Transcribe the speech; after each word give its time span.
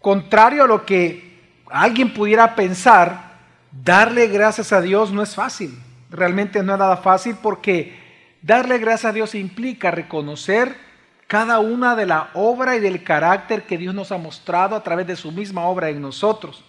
Contrario 0.00 0.64
a 0.64 0.66
lo 0.66 0.86
que 0.86 1.38
alguien 1.70 2.14
pudiera 2.14 2.54
pensar, 2.54 3.38
darle 3.70 4.28
gracias 4.28 4.72
a 4.72 4.80
Dios 4.80 5.12
no 5.12 5.22
es 5.22 5.34
fácil. 5.34 5.78
Realmente 6.10 6.62
no 6.62 6.72
es 6.72 6.78
nada 6.78 6.96
fácil 6.96 7.36
porque 7.40 7.98
darle 8.42 8.78
gracias 8.78 9.10
a 9.10 9.12
Dios 9.12 9.34
implica 9.34 9.90
reconocer 9.90 10.74
cada 11.26 11.60
una 11.60 11.94
de 11.94 12.06
la 12.06 12.30
obra 12.34 12.76
y 12.76 12.80
del 12.80 13.04
carácter 13.04 13.62
que 13.62 13.78
Dios 13.78 13.94
nos 13.94 14.10
ha 14.10 14.18
mostrado 14.18 14.74
a 14.74 14.82
través 14.82 15.06
de 15.06 15.16
su 15.16 15.30
misma 15.30 15.66
obra 15.66 15.90
en 15.90 16.00
nosotros. 16.00 16.64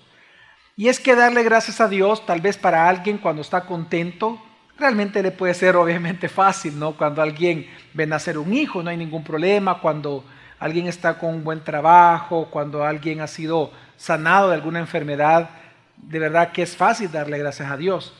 Y 0.76 0.90
es 0.90 1.00
que 1.00 1.16
darle 1.16 1.44
gracias 1.44 1.82
a 1.82 1.88
Dios, 1.88 2.26
tal 2.26 2.42
vez 2.42 2.58
para 2.58 2.88
alguien 2.88 3.18
cuando 3.18 3.42
está 3.42 3.62
contento, 3.62 4.42
realmente 4.78 5.24
le 5.24 5.32
puede 5.32 5.54
ser 5.54 5.76
obviamente 5.76 6.30
fácil, 6.30 6.78
¿no? 6.78 6.98
Cuando 6.98 7.22
alguien 7.22 7.68
ve 7.94 8.06
nacer 8.06 8.38
un 8.38 8.54
hijo, 8.54 8.84
no 8.84 8.90
hay 8.90 8.98
ningún 8.98 9.24
problema, 9.24 9.80
cuando 9.80 10.24
alguien 10.62 10.86
está 10.86 11.18
con 11.18 11.34
un 11.34 11.44
buen 11.44 11.64
trabajo, 11.64 12.48
cuando 12.52 12.86
alguien 12.86 13.20
ha 13.20 13.26
sido 13.26 13.72
sanado 13.98 14.50
de 14.50 14.54
alguna 14.54 14.78
enfermedad, 14.78 15.50
de 15.98 16.20
verdad 16.20 16.52
que 16.52 16.62
es 16.62 16.78
fácil 16.78 17.12
darle 17.12 17.40
gracias 17.40 17.72
a 17.72 17.78
Dios. 17.78 18.14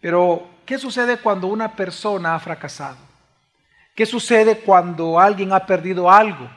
Pero, 0.00 0.48
¿qué 0.64 0.78
sucede 0.78 1.18
cuando 1.18 1.46
una 1.46 1.76
persona 1.76 2.34
ha 2.34 2.40
fracasado? 2.40 2.96
¿Qué 3.94 4.06
sucede 4.06 4.60
cuando 4.60 5.20
alguien 5.20 5.52
ha 5.52 5.66
perdido 5.66 6.10
algo? 6.10 6.48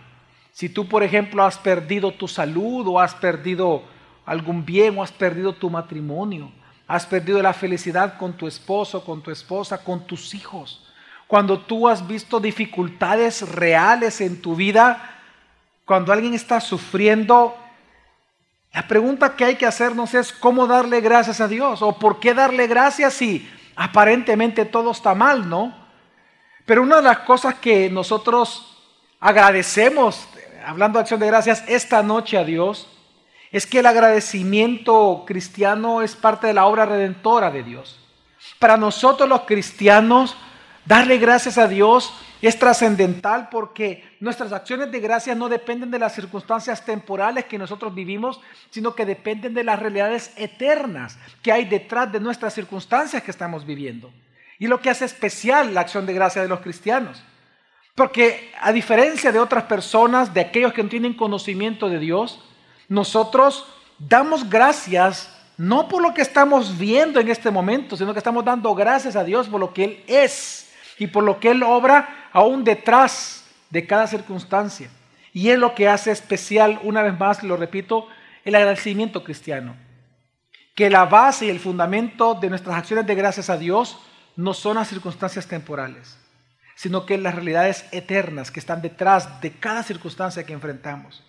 Si 0.53 0.69
tú, 0.69 0.87
por 0.87 1.03
ejemplo, 1.03 1.43
has 1.43 1.57
perdido 1.57 2.13
tu 2.13 2.29
salud 2.29 2.87
o 2.87 2.97
has 2.97 3.13
perdido 3.13 3.83
algún 4.25 4.65
bien 4.65 4.97
o 4.97 5.03
has 5.03 5.11
perdido 5.11 5.51
tu 5.51 5.69
matrimonio, 5.69 6.49
has 6.87 7.05
perdido 7.05 7.41
la 7.41 7.51
felicidad 7.51 8.17
con 8.17 8.31
tu 8.31 8.47
esposo, 8.47 9.03
con 9.03 9.21
tu 9.21 9.29
esposa, 9.29 9.83
con 9.83 10.07
tus 10.07 10.33
hijos. 10.33 10.87
Cuando 11.27 11.59
tú 11.59 11.89
has 11.89 12.07
visto 12.07 12.39
dificultades 12.39 13.41
reales 13.51 14.21
en 14.21 14.41
tu 14.41 14.55
vida, 14.55 15.15
cuando 15.87 16.11
alguien 16.11 16.33
está 16.33 16.59
sufriendo, 16.59 17.55
la 18.73 18.89
pregunta 18.89 19.37
que 19.37 19.45
hay 19.45 19.55
que 19.55 19.65
hacernos 19.65 20.13
es 20.13 20.33
cómo 20.33 20.67
darle 20.67 20.99
gracias 20.99 21.39
a 21.39 21.47
Dios 21.47 21.81
o 21.81 21.97
por 21.97 22.19
qué 22.19 22.33
darle 22.33 22.67
gracias 22.67 23.13
si 23.13 23.49
aparentemente 23.73 24.65
todo 24.65 24.91
está 24.91 25.15
mal, 25.15 25.47
¿no? 25.47 25.73
Pero 26.65 26.83
una 26.83 26.97
de 26.97 27.03
las 27.03 27.19
cosas 27.19 27.55
que 27.55 27.89
nosotros 27.89 28.83
agradecemos, 29.21 30.27
hablando 30.65 30.99
de 30.99 31.03
acción 31.03 31.21
de 31.21 31.27
gracias, 31.27 31.63
esta 31.69 32.03
noche 32.03 32.37
a 32.37 32.43
Dios, 32.43 32.89
es 33.53 33.65
que 33.65 33.79
el 33.79 33.85
agradecimiento 33.85 35.23
cristiano 35.25 36.01
es 36.01 36.17
parte 36.17 36.47
de 36.47 36.53
la 36.53 36.65
obra 36.65 36.85
redentora 36.85 37.49
de 37.49 37.63
Dios. 37.63 37.97
Para 38.59 38.75
nosotros 38.75 39.29
los 39.29 39.43
cristianos, 39.43 40.35
darle 40.87 41.17
gracias 41.17 41.57
a 41.57 41.67
Dios 41.67 42.13
es 42.41 42.57
trascendental 42.59 43.49
porque 43.49 44.03
nuestras 44.19 44.53
acciones 44.53 44.91
de 44.91 44.99
gracia 44.99 45.35
no 45.35 45.49
dependen 45.49 45.91
de 45.91 45.99
las 45.99 46.13
circunstancias 46.13 46.85
temporales 46.85 47.45
que 47.45 47.57
nosotros 47.57 47.93
vivimos, 47.93 48.39
sino 48.69 48.95
que 48.95 49.05
dependen 49.05 49.53
de 49.53 49.63
las 49.63 49.79
realidades 49.79 50.31
eternas 50.37 51.17
que 51.41 51.51
hay 51.51 51.65
detrás 51.65 52.11
de 52.11 52.19
nuestras 52.19 52.53
circunstancias 52.53 53.23
que 53.23 53.31
estamos 53.31 53.65
viviendo. 53.65 54.11
Y 54.59 54.67
lo 54.67 54.81
que 54.81 54.89
hace 54.89 55.05
especial 55.05 55.73
la 55.73 55.81
acción 55.81 56.05
de 56.05 56.13
gracia 56.13 56.41
de 56.41 56.47
los 56.47 56.61
cristianos. 56.61 57.21
Porque 57.95 58.51
a 58.61 58.71
diferencia 58.71 59.31
de 59.31 59.39
otras 59.39 59.63
personas, 59.63 60.33
de 60.33 60.41
aquellos 60.41 60.73
que 60.73 60.83
no 60.83 60.89
tienen 60.89 61.15
conocimiento 61.15 61.89
de 61.89 61.99
Dios, 61.99 62.39
nosotros 62.87 63.65
damos 63.97 64.47
gracias 64.49 65.33
no 65.57 65.87
por 65.87 66.03
lo 66.03 66.13
que 66.13 66.21
estamos 66.21 66.77
viendo 66.77 67.19
en 67.19 67.29
este 67.29 67.49
momento, 67.49 67.97
sino 67.97 68.13
que 68.13 68.19
estamos 68.19 68.45
dando 68.45 68.75
gracias 68.75 69.15
a 69.15 69.23
Dios 69.23 69.47
por 69.47 69.59
lo 69.59 69.73
que 69.73 69.83
Él 69.83 70.03
es 70.05 70.66
y 70.99 71.07
por 71.07 71.23
lo 71.23 71.39
que 71.39 71.51
Él 71.51 71.63
obra 71.63 72.29
aún 72.31 72.63
detrás 72.63 73.45
de 73.69 73.85
cada 73.85 74.07
circunstancia. 74.07 74.89
Y 75.33 75.49
es 75.49 75.59
lo 75.59 75.75
que 75.75 75.87
hace 75.87 76.11
especial, 76.11 76.79
una 76.83 77.01
vez 77.01 77.17
más, 77.17 77.43
lo 77.43 77.57
repito, 77.57 78.07
el 78.43 78.55
agradecimiento 78.55 79.23
cristiano. 79.23 79.75
Que 80.75 80.89
la 80.89 81.05
base 81.05 81.45
y 81.45 81.49
el 81.49 81.59
fundamento 81.59 82.35
de 82.35 82.49
nuestras 82.49 82.77
acciones 82.77 83.05
de 83.05 83.15
gracias 83.15 83.49
a 83.49 83.57
Dios 83.57 83.99
no 84.35 84.53
son 84.53 84.75
las 84.75 84.87
circunstancias 84.87 85.47
temporales, 85.47 86.17
sino 86.75 87.05
que 87.05 87.17
las 87.17 87.35
realidades 87.35 87.85
eternas 87.91 88.51
que 88.51 88.59
están 88.59 88.81
detrás 88.81 89.41
de 89.41 89.51
cada 89.51 89.83
circunstancia 89.83 90.45
que 90.45 90.53
enfrentamos. 90.53 91.23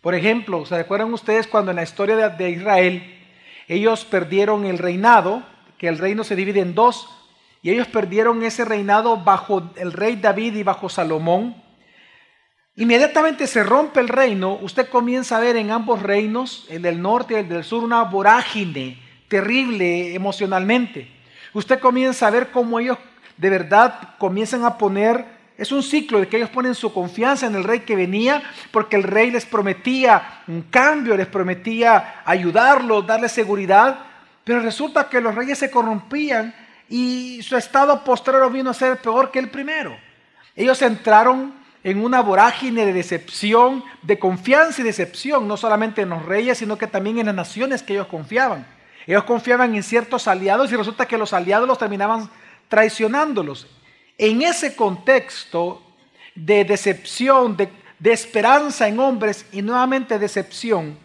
Por 0.00 0.14
ejemplo, 0.14 0.64
¿se 0.66 0.76
recuerdan 0.76 1.12
ustedes 1.12 1.46
cuando 1.46 1.70
en 1.70 1.76
la 1.76 1.82
historia 1.82 2.28
de, 2.28 2.50
Israel 2.50 3.14
ellos 3.66 4.04
perdieron 4.04 4.64
el 4.64 4.78
reinado, 4.78 5.42
que 5.78 5.88
el 5.88 5.98
reino 5.98 6.24
se 6.24 6.36
divide 6.36 6.60
en 6.60 6.74
dos, 6.74 7.08
y 7.62 7.70
ellos 7.70 7.88
perdieron 7.88 8.42
ese 8.42 8.64
reinado 8.64 9.16
bajo 9.16 9.70
el 9.76 9.92
rey 9.92 10.16
David 10.16 10.54
y 10.56 10.62
bajo 10.62 10.88
Salomón. 10.88 11.62
Inmediatamente 12.76 13.48
se 13.48 13.64
rompe 13.64 13.98
el 13.98 14.08
reino, 14.08 14.54
usted 14.62 14.88
comienza 14.88 15.36
a 15.36 15.40
ver 15.40 15.56
en 15.56 15.72
ambos 15.72 16.00
reinos, 16.00 16.66
el 16.68 16.82
del 16.82 17.02
norte 17.02 17.34
y 17.34 17.38
el 17.38 17.48
del 17.48 17.64
sur, 17.64 17.82
una 17.82 18.04
vorágine 18.04 18.98
terrible 19.26 20.14
emocionalmente. 20.14 21.08
Usted 21.52 21.80
comienza 21.80 22.28
a 22.28 22.30
ver 22.30 22.50
cómo 22.50 22.78
ellos 22.78 22.98
de 23.36 23.50
verdad 23.50 24.16
comienzan 24.18 24.64
a 24.64 24.78
poner, 24.78 25.24
es 25.56 25.72
un 25.72 25.82
ciclo 25.82 26.20
de 26.20 26.28
que 26.28 26.36
ellos 26.36 26.50
ponen 26.50 26.76
su 26.76 26.92
confianza 26.92 27.46
en 27.46 27.56
el 27.56 27.64
rey 27.64 27.80
que 27.80 27.96
venía, 27.96 28.42
porque 28.70 28.94
el 28.94 29.02
rey 29.02 29.32
les 29.32 29.44
prometía 29.44 30.42
un 30.46 30.62
cambio, 30.62 31.16
les 31.16 31.26
prometía 31.26 32.22
ayudarlos, 32.24 33.06
darles 33.06 33.32
seguridad, 33.32 33.98
pero 34.44 34.60
resulta 34.60 35.08
que 35.08 35.20
los 35.20 35.34
reyes 35.34 35.58
se 35.58 35.70
corrompían 35.70 36.54
y 36.88 37.42
su 37.42 37.56
estado 37.56 38.02
postrero 38.02 38.50
vino 38.50 38.70
a 38.70 38.74
ser 38.74 38.96
peor 38.98 39.30
que 39.30 39.38
el 39.38 39.50
primero. 39.50 39.98
Ellos 40.56 40.80
entraron 40.82 41.54
en 41.84 42.02
una 42.02 42.20
vorágine 42.20 42.84
de 42.84 42.92
decepción, 42.92 43.84
de 44.02 44.18
confianza 44.18 44.80
y 44.80 44.84
decepción, 44.84 45.46
no 45.46 45.56
solamente 45.56 46.02
en 46.02 46.08
los 46.08 46.24
reyes, 46.24 46.58
sino 46.58 46.76
que 46.76 46.86
también 46.86 47.18
en 47.18 47.26
las 47.26 47.34
naciones 47.34 47.82
que 47.82 47.92
ellos 47.92 48.08
confiaban. 48.08 48.66
Ellos 49.06 49.24
confiaban 49.24 49.74
en 49.74 49.82
ciertos 49.82 50.26
aliados 50.28 50.70
y 50.72 50.76
resulta 50.76 51.06
que 51.06 51.18
los 51.18 51.32
aliados 51.32 51.68
los 51.68 51.78
terminaban 51.78 52.28
traicionándolos. 52.68 53.66
En 54.18 54.42
ese 54.42 54.74
contexto 54.74 55.82
de 56.34 56.64
decepción, 56.64 57.56
de, 57.56 57.70
de 57.98 58.12
esperanza 58.12 58.88
en 58.88 58.98
hombres 58.98 59.46
y 59.52 59.62
nuevamente 59.62 60.18
decepción, 60.18 60.98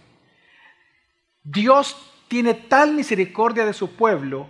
Dios 1.43 1.95
tiene 2.27 2.53
tal 2.53 2.93
misericordia 2.93 3.65
de 3.65 3.73
su 3.73 3.95
pueblo 3.95 4.49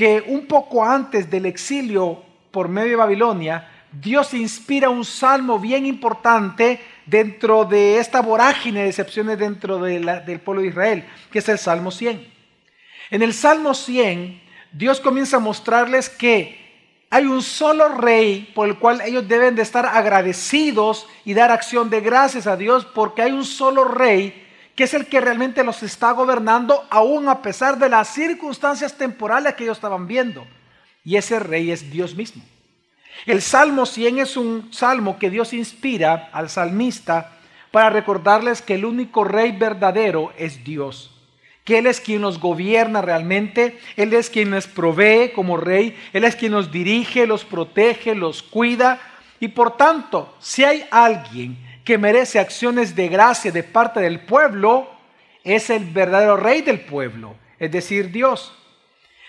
que 0.00 0.24
un 0.28 0.46
poco 0.46 0.82
antes 0.82 1.28
del 1.28 1.44
exilio 1.44 2.24
por 2.50 2.70
medio 2.70 2.92
de 2.92 2.96
Babilonia, 2.96 3.68
Dios 3.92 4.32
inspira 4.32 4.88
un 4.88 5.04
salmo 5.04 5.58
bien 5.58 5.84
importante 5.84 6.80
dentro 7.04 7.66
de 7.66 7.98
esta 7.98 8.22
vorágine 8.22 8.84
de 8.84 8.88
excepciones 8.88 9.38
dentro 9.38 9.78
del 9.78 10.40
pueblo 10.40 10.62
de 10.62 10.68
Israel, 10.68 11.04
que 11.30 11.40
es 11.40 11.48
el 11.50 11.58
Salmo 11.58 11.90
100. 11.90 12.26
En 13.10 13.20
el 13.20 13.34
Salmo 13.34 13.74
100, 13.74 14.40
Dios 14.72 15.00
comienza 15.00 15.36
a 15.36 15.40
mostrarles 15.40 16.08
que 16.08 17.04
hay 17.10 17.26
un 17.26 17.42
solo 17.42 17.90
rey 17.90 18.50
por 18.54 18.68
el 18.68 18.78
cual 18.78 19.02
ellos 19.02 19.28
deben 19.28 19.54
de 19.54 19.60
estar 19.60 19.84
agradecidos 19.84 21.08
y 21.26 21.34
dar 21.34 21.50
acción 21.50 21.90
de 21.90 22.00
gracias 22.00 22.46
a 22.46 22.56
Dios, 22.56 22.86
porque 22.86 23.20
hay 23.20 23.32
un 23.32 23.44
solo 23.44 23.84
rey 23.84 24.48
que 24.80 24.84
es 24.84 24.94
el 24.94 25.04
que 25.04 25.20
realmente 25.20 25.62
los 25.62 25.82
está 25.82 26.12
gobernando, 26.12 26.86
aún 26.88 27.28
a 27.28 27.42
pesar 27.42 27.78
de 27.78 27.90
las 27.90 28.14
circunstancias 28.14 28.96
temporales 28.96 29.52
que 29.52 29.64
ellos 29.64 29.76
estaban 29.76 30.06
viendo. 30.06 30.46
Y 31.04 31.16
ese 31.16 31.38
rey 31.38 31.70
es 31.70 31.90
Dios 31.90 32.14
mismo. 32.14 32.42
El 33.26 33.42
Salmo 33.42 33.84
100 33.84 34.20
es 34.20 34.38
un 34.38 34.72
salmo 34.72 35.18
que 35.18 35.28
Dios 35.28 35.52
inspira 35.52 36.30
al 36.32 36.48
salmista 36.48 37.30
para 37.70 37.90
recordarles 37.90 38.62
que 38.62 38.76
el 38.76 38.86
único 38.86 39.22
rey 39.22 39.52
verdadero 39.52 40.32
es 40.38 40.64
Dios. 40.64 41.14
Que 41.62 41.76
Él 41.76 41.86
es 41.86 42.00
quien 42.00 42.22
nos 42.22 42.40
gobierna 42.40 43.02
realmente, 43.02 43.78
Él 43.96 44.14
es 44.14 44.30
quien 44.30 44.48
nos 44.48 44.66
provee 44.66 45.32
como 45.34 45.58
rey, 45.58 45.94
Él 46.14 46.24
es 46.24 46.36
quien 46.36 46.52
nos 46.52 46.72
dirige, 46.72 47.26
los 47.26 47.44
protege, 47.44 48.14
los 48.14 48.42
cuida. 48.42 48.98
Y 49.40 49.48
por 49.48 49.76
tanto, 49.76 50.34
si 50.38 50.64
hay 50.64 50.86
alguien 50.90 51.69
que 51.90 51.98
merece 51.98 52.38
acciones 52.38 52.94
de 52.94 53.08
gracia 53.08 53.50
de 53.50 53.64
parte 53.64 53.98
del 53.98 54.20
pueblo 54.20 54.88
es 55.42 55.70
el 55.70 55.86
verdadero 55.86 56.36
rey 56.36 56.62
del 56.62 56.82
pueblo, 56.82 57.34
es 57.58 57.72
decir, 57.72 58.12
Dios. 58.12 58.52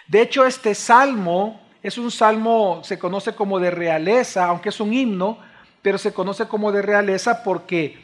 De 0.07 0.21
hecho, 0.21 0.45
este 0.45 0.75
salmo 0.75 1.59
es 1.81 1.97
un 1.97 2.11
salmo, 2.11 2.81
se 2.83 2.99
conoce 2.99 3.33
como 3.33 3.59
de 3.59 3.71
realeza, 3.71 4.45
aunque 4.45 4.69
es 4.69 4.79
un 4.79 4.93
himno, 4.93 5.39
pero 5.81 5.97
se 5.97 6.13
conoce 6.13 6.47
como 6.47 6.71
de 6.71 6.83
realeza 6.83 7.43
porque 7.43 7.97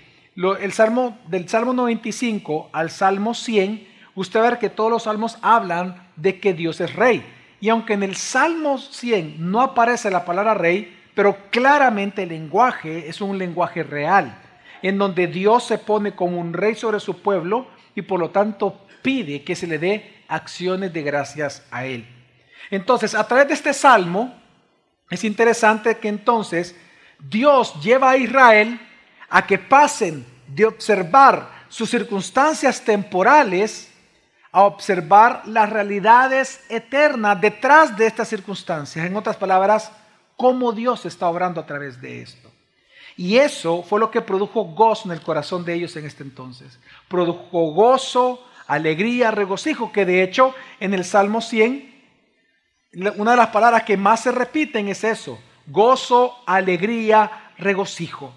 el 0.60 0.74
salmo, 0.74 1.20
del 1.28 1.48
Salmo 1.48 1.74
95 1.74 2.72
al 2.74 2.90
Salmo 2.90 3.36
100, 3.36 3.88
usted 4.16 4.40
va 4.40 4.50
ver 4.50 4.58
que 4.58 4.72
todos 4.72 4.90
los 4.90 5.04
salmos 5.04 5.38
hablan 5.44 6.10
de 6.16 6.40
que 6.40 6.56
Dios 6.56 6.82
es 6.82 6.96
rey. 6.96 7.24
Y 7.62 7.70
aunque 7.70 7.94
en 7.94 8.02
el 8.02 8.16
Salmo 8.16 8.80
100 8.80 9.36
no 9.38 9.62
aparece 9.62 10.10
la 10.10 10.26
palabra 10.26 10.56
rey, 10.56 10.98
pero 11.14 11.38
claramente 11.52 12.24
el 12.24 12.30
lenguaje 12.30 13.08
es 13.08 13.22
un 13.22 13.38
lenguaje 13.38 13.84
real 13.84 14.46
en 14.82 14.98
donde 14.98 15.28
Dios 15.28 15.66
se 15.66 15.78
pone 15.78 16.14
como 16.16 16.40
un 16.40 16.54
rey 16.54 16.76
sobre 16.76 17.00
su 17.00 17.22
pueblo 17.22 17.68
y 17.96 18.02
por 18.02 18.20
lo 18.20 18.30
tanto 18.30 18.88
pide 19.02 19.44
que 19.44 19.56
se 19.56 19.68
le 19.68 19.80
dé 19.80 20.24
acciones 20.28 20.94
de 20.94 21.02
gracias 21.02 21.66
a 21.72 21.86
él. 21.86 22.08
Entonces, 22.70 23.16
a 23.16 23.26
través 23.28 23.48
de 23.48 23.54
este 23.54 23.74
salmo, 23.74 24.34
es 25.10 25.24
interesante 25.24 25.98
que 25.98 26.10
entonces 26.10 26.76
Dios 27.20 27.74
lleva 27.82 28.12
a 28.12 28.18
Israel 28.18 28.80
a 29.30 29.46
que 29.46 29.58
pasen 29.58 30.26
de 30.48 30.66
observar 30.66 31.50
sus 31.70 31.90
circunstancias 31.90 32.82
temporales 32.82 33.92
a 34.52 34.64
observar 34.64 35.44
las 35.46 35.70
realidades 35.70 36.62
eternas 36.70 37.40
detrás 37.40 37.96
de 37.96 38.08
estas 38.08 38.28
circunstancias. 38.28 39.06
En 39.06 39.16
otras 39.16 39.36
palabras, 39.36 39.92
cómo 40.36 40.72
Dios 40.72 41.06
está 41.06 41.28
obrando 41.28 41.62
a 41.62 41.66
través 41.66 42.02
de 42.02 42.22
esto. 42.22 42.47
Y 43.18 43.38
eso 43.38 43.82
fue 43.82 44.00
lo 44.00 44.12
que 44.12 44.22
produjo 44.22 44.64
gozo 44.64 45.10
en 45.10 45.14
el 45.14 45.22
corazón 45.22 45.66
de 45.66 45.74
ellos 45.74 45.96
en 45.96 46.06
este 46.06 46.24
entonces. 46.24 46.80
Produjo 47.08 47.72
gozo, 47.72 48.46
alegría, 48.68 49.32
regocijo, 49.32 49.92
que 49.92 50.06
de 50.06 50.22
hecho 50.22 50.54
en 50.80 50.94
el 50.94 51.04
Salmo 51.04 51.42
100, 51.42 51.98
una 53.18 53.32
de 53.32 53.38
las 53.38 53.48
palabras 53.48 53.84
que 53.84 53.98
más 53.98 54.22
se 54.22 54.32
repiten 54.32 54.88
es 54.88 55.04
eso, 55.04 55.40
gozo, 55.66 56.36
alegría, 56.46 57.54
regocijo. 57.58 58.34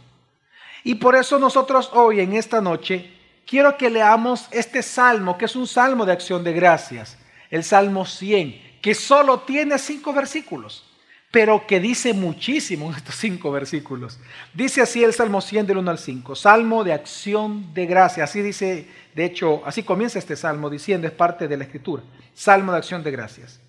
Y 0.82 0.94
por 0.94 1.14
eso 1.14 1.38
nosotros 1.38 1.90
hoy, 1.92 2.20
en 2.20 2.32
esta 2.32 2.62
noche, 2.62 3.12
quiero 3.46 3.76
que 3.76 3.90
leamos 3.90 4.48
este 4.50 4.82
salmo, 4.82 5.36
que 5.36 5.44
es 5.44 5.56
un 5.56 5.66
salmo 5.66 6.06
de 6.06 6.12
acción 6.12 6.42
de 6.42 6.52
gracias, 6.52 7.18
el 7.50 7.64
Salmo 7.64 8.06
100, 8.06 8.78
que 8.80 8.94
solo 8.94 9.40
tiene 9.40 9.78
cinco 9.78 10.12
versículos, 10.12 10.89
pero 11.30 11.66
que 11.66 11.78
dice 11.78 12.12
muchísimo 12.12 12.90
en 12.90 12.96
estos 12.96 13.14
cinco 13.14 13.52
versículos. 13.52 14.18
Dice 14.52 14.82
así 14.82 15.04
el 15.04 15.12
Salmo 15.12 15.40
100 15.40 15.66
del 15.66 15.78
1 15.78 15.90
al 15.90 15.98
5, 15.98 16.34
Salmo 16.34 16.82
de 16.82 16.92
acción 16.92 17.72
de 17.72 17.86
gracias. 17.86 18.30
Así 18.30 18.42
dice, 18.42 18.88
de 19.14 19.24
hecho, 19.24 19.62
así 19.64 19.82
comienza 19.82 20.18
este 20.18 20.36
salmo 20.36 20.68
diciendo, 20.68 21.06
es 21.06 21.12
parte 21.12 21.46
de 21.46 21.56
la 21.56 21.64
escritura, 21.64 22.02
Salmo 22.34 22.72
de 22.72 22.78
acción 22.78 23.02
de 23.02 23.10
gracias. 23.10 23.60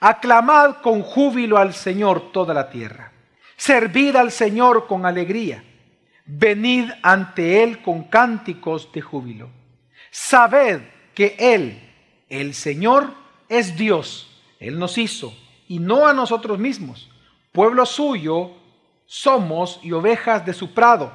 Aclamad 0.00 0.76
con 0.82 1.02
júbilo 1.02 1.58
al 1.58 1.74
Señor 1.74 2.30
toda 2.32 2.54
la 2.54 2.70
tierra. 2.70 3.12
Servid 3.56 4.16
al 4.16 4.30
Señor 4.30 4.86
con 4.86 5.06
alegría 5.06 5.64
venid 6.26 6.90
ante 7.02 7.62
Él 7.62 7.80
con 7.82 8.04
cánticos 8.04 8.90
de 8.92 9.00
júbilo. 9.00 9.48
Sabed 10.10 10.80
que 11.14 11.36
Él, 11.38 11.80
el 12.28 12.54
Señor, 12.54 13.14
es 13.48 13.76
Dios. 13.76 14.42
Él 14.58 14.78
nos 14.78 14.98
hizo 14.98 15.34
y 15.68 15.78
no 15.78 16.06
a 16.06 16.12
nosotros 16.12 16.58
mismos. 16.58 17.10
Pueblo 17.52 17.86
suyo 17.86 18.52
somos 19.06 19.80
y 19.82 19.92
ovejas 19.92 20.44
de 20.44 20.52
su 20.52 20.74
prado. 20.74 21.12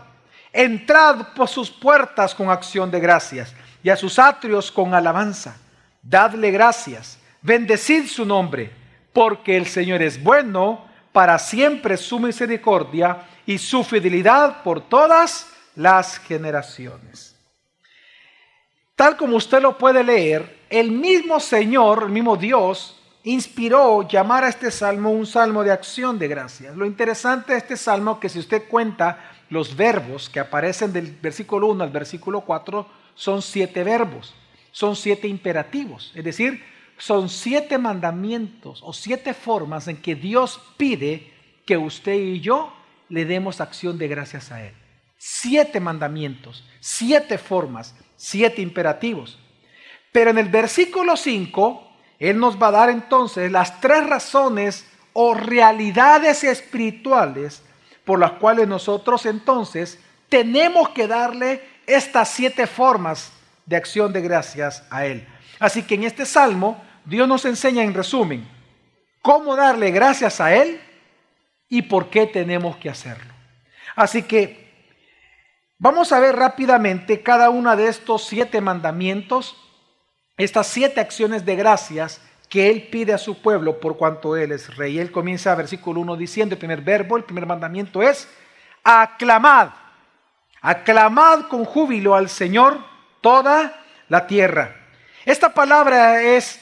Entrad 0.53 1.33
por 1.35 1.47
sus 1.47 1.69
puertas 1.69 2.33
con 2.33 2.49
acción 2.49 2.89
de 2.91 2.99
gracias 2.99 3.53
y 3.83 3.89
a 3.89 3.95
sus 3.95 4.19
atrios 4.19 4.71
con 4.71 4.93
alabanza. 4.93 5.57
Dadle 6.01 6.51
gracias, 6.51 7.19
bendecid 7.41 8.07
su 8.07 8.25
nombre, 8.25 8.71
porque 9.13 9.55
el 9.55 9.67
Señor 9.67 10.01
es 10.01 10.21
bueno, 10.21 10.85
para 11.11 11.37
siempre 11.39 11.97
su 11.97 12.19
misericordia 12.19 13.27
y 13.45 13.57
su 13.57 13.83
fidelidad 13.83 14.63
por 14.63 14.81
todas 14.81 15.51
las 15.75 16.17
generaciones. 16.19 17.35
Tal 18.95 19.17
como 19.17 19.37
usted 19.37 19.61
lo 19.61 19.77
puede 19.77 20.03
leer, 20.03 20.61
el 20.69 20.91
mismo 20.91 21.39
Señor, 21.39 22.03
el 22.03 22.09
mismo 22.09 22.37
Dios, 22.37 23.00
inspiró 23.23 24.07
llamar 24.07 24.43
a 24.43 24.49
este 24.49 24.71
salmo 24.71 25.11
un 25.11 25.25
salmo 25.25 25.63
de 25.63 25.71
acción 25.71 26.17
de 26.17 26.27
gracias. 26.27 26.75
Lo 26.75 26.85
interesante 26.85 27.53
de 27.53 27.59
este 27.59 27.77
salmo 27.77 28.19
que 28.19 28.29
si 28.29 28.39
usted 28.39 28.67
cuenta 28.67 29.31
los 29.49 29.75
verbos 29.75 30.29
que 30.29 30.39
aparecen 30.39 30.93
del 30.93 31.11
versículo 31.21 31.67
1 31.67 31.83
al 31.83 31.89
versículo 31.91 32.41
4, 32.41 32.87
son 33.15 33.41
siete 33.41 33.83
verbos, 33.83 34.33
son 34.71 34.95
siete 34.95 35.27
imperativos, 35.27 36.11
es 36.15 36.23
decir, 36.23 36.63
son 36.97 37.29
siete 37.29 37.77
mandamientos 37.77 38.81
o 38.83 38.93
siete 38.93 39.33
formas 39.33 39.87
en 39.87 39.97
que 39.97 40.15
Dios 40.15 40.61
pide 40.77 41.33
que 41.65 41.77
usted 41.77 42.13
y 42.13 42.39
yo 42.39 42.73
le 43.09 43.25
demos 43.25 43.59
acción 43.59 43.97
de 43.97 44.07
gracias 44.07 44.51
a 44.51 44.65
Él. 44.65 44.73
Siete 45.17 45.79
mandamientos, 45.79 46.63
siete 46.79 47.37
formas, 47.37 47.95
siete 48.15 48.61
imperativos. 48.61 49.37
Pero 50.11 50.31
en 50.31 50.37
el 50.37 50.49
versículo 50.49 51.15
5, 51.15 51.90
Él 52.21 52.37
nos 52.37 52.61
va 52.61 52.67
a 52.67 52.71
dar 52.71 52.89
entonces 52.91 53.51
las 53.51 53.81
tres 53.81 54.07
razones 54.07 54.85
o 55.11 55.33
realidades 55.33 56.43
espirituales 56.43 57.63
por 58.05 58.19
las 58.19 58.33
cuales 58.33 58.67
nosotros 58.67 59.25
entonces 59.25 59.99
tenemos 60.29 60.89
que 60.89 61.07
darle 61.07 61.63
estas 61.87 62.29
siete 62.29 62.67
formas 62.67 63.33
de 63.65 63.75
acción 63.75 64.13
de 64.13 64.21
gracias 64.21 64.83
a 64.91 65.07
Él. 65.07 65.27
Así 65.59 65.81
que 65.81 65.95
en 65.95 66.03
este 66.03 66.27
salmo 66.27 66.79
Dios 67.05 67.27
nos 67.27 67.43
enseña 67.45 67.81
en 67.81 67.95
resumen 67.95 68.47
cómo 69.23 69.55
darle 69.55 69.89
gracias 69.89 70.39
a 70.39 70.53
Él 70.53 70.79
y 71.69 71.81
por 71.81 72.11
qué 72.11 72.27
tenemos 72.27 72.77
que 72.77 72.91
hacerlo. 72.91 73.33
Así 73.95 74.21
que 74.21 74.93
vamos 75.79 76.11
a 76.11 76.19
ver 76.19 76.35
rápidamente 76.35 77.23
cada 77.23 77.49
uno 77.49 77.75
de 77.75 77.87
estos 77.87 78.25
siete 78.25 78.61
mandamientos, 78.61 79.57
estas 80.43 80.67
siete 80.67 80.99
acciones 80.99 81.45
de 81.45 81.55
gracias 81.55 82.21
que 82.49 82.69
Él 82.69 82.87
pide 82.91 83.13
a 83.13 83.17
su 83.17 83.41
pueblo 83.41 83.79
por 83.79 83.97
cuanto 83.97 84.35
Él 84.35 84.51
es 84.51 84.75
rey. 84.75 84.99
Él 84.99 85.11
comienza 85.11 85.55
versículo 85.55 86.01
1 86.01 86.17
diciendo, 86.17 86.55
el 86.55 86.59
primer 86.59 86.81
verbo, 86.81 87.17
el 87.17 87.23
primer 87.23 87.45
mandamiento 87.45 88.01
es, 88.01 88.27
aclamad, 88.83 89.69
aclamad 90.61 91.47
con 91.47 91.65
júbilo 91.65 92.15
al 92.15 92.29
Señor 92.29 92.79
toda 93.21 93.81
la 94.09 94.27
tierra. 94.27 94.75
Esta 95.25 95.53
palabra 95.53 96.21
es 96.21 96.59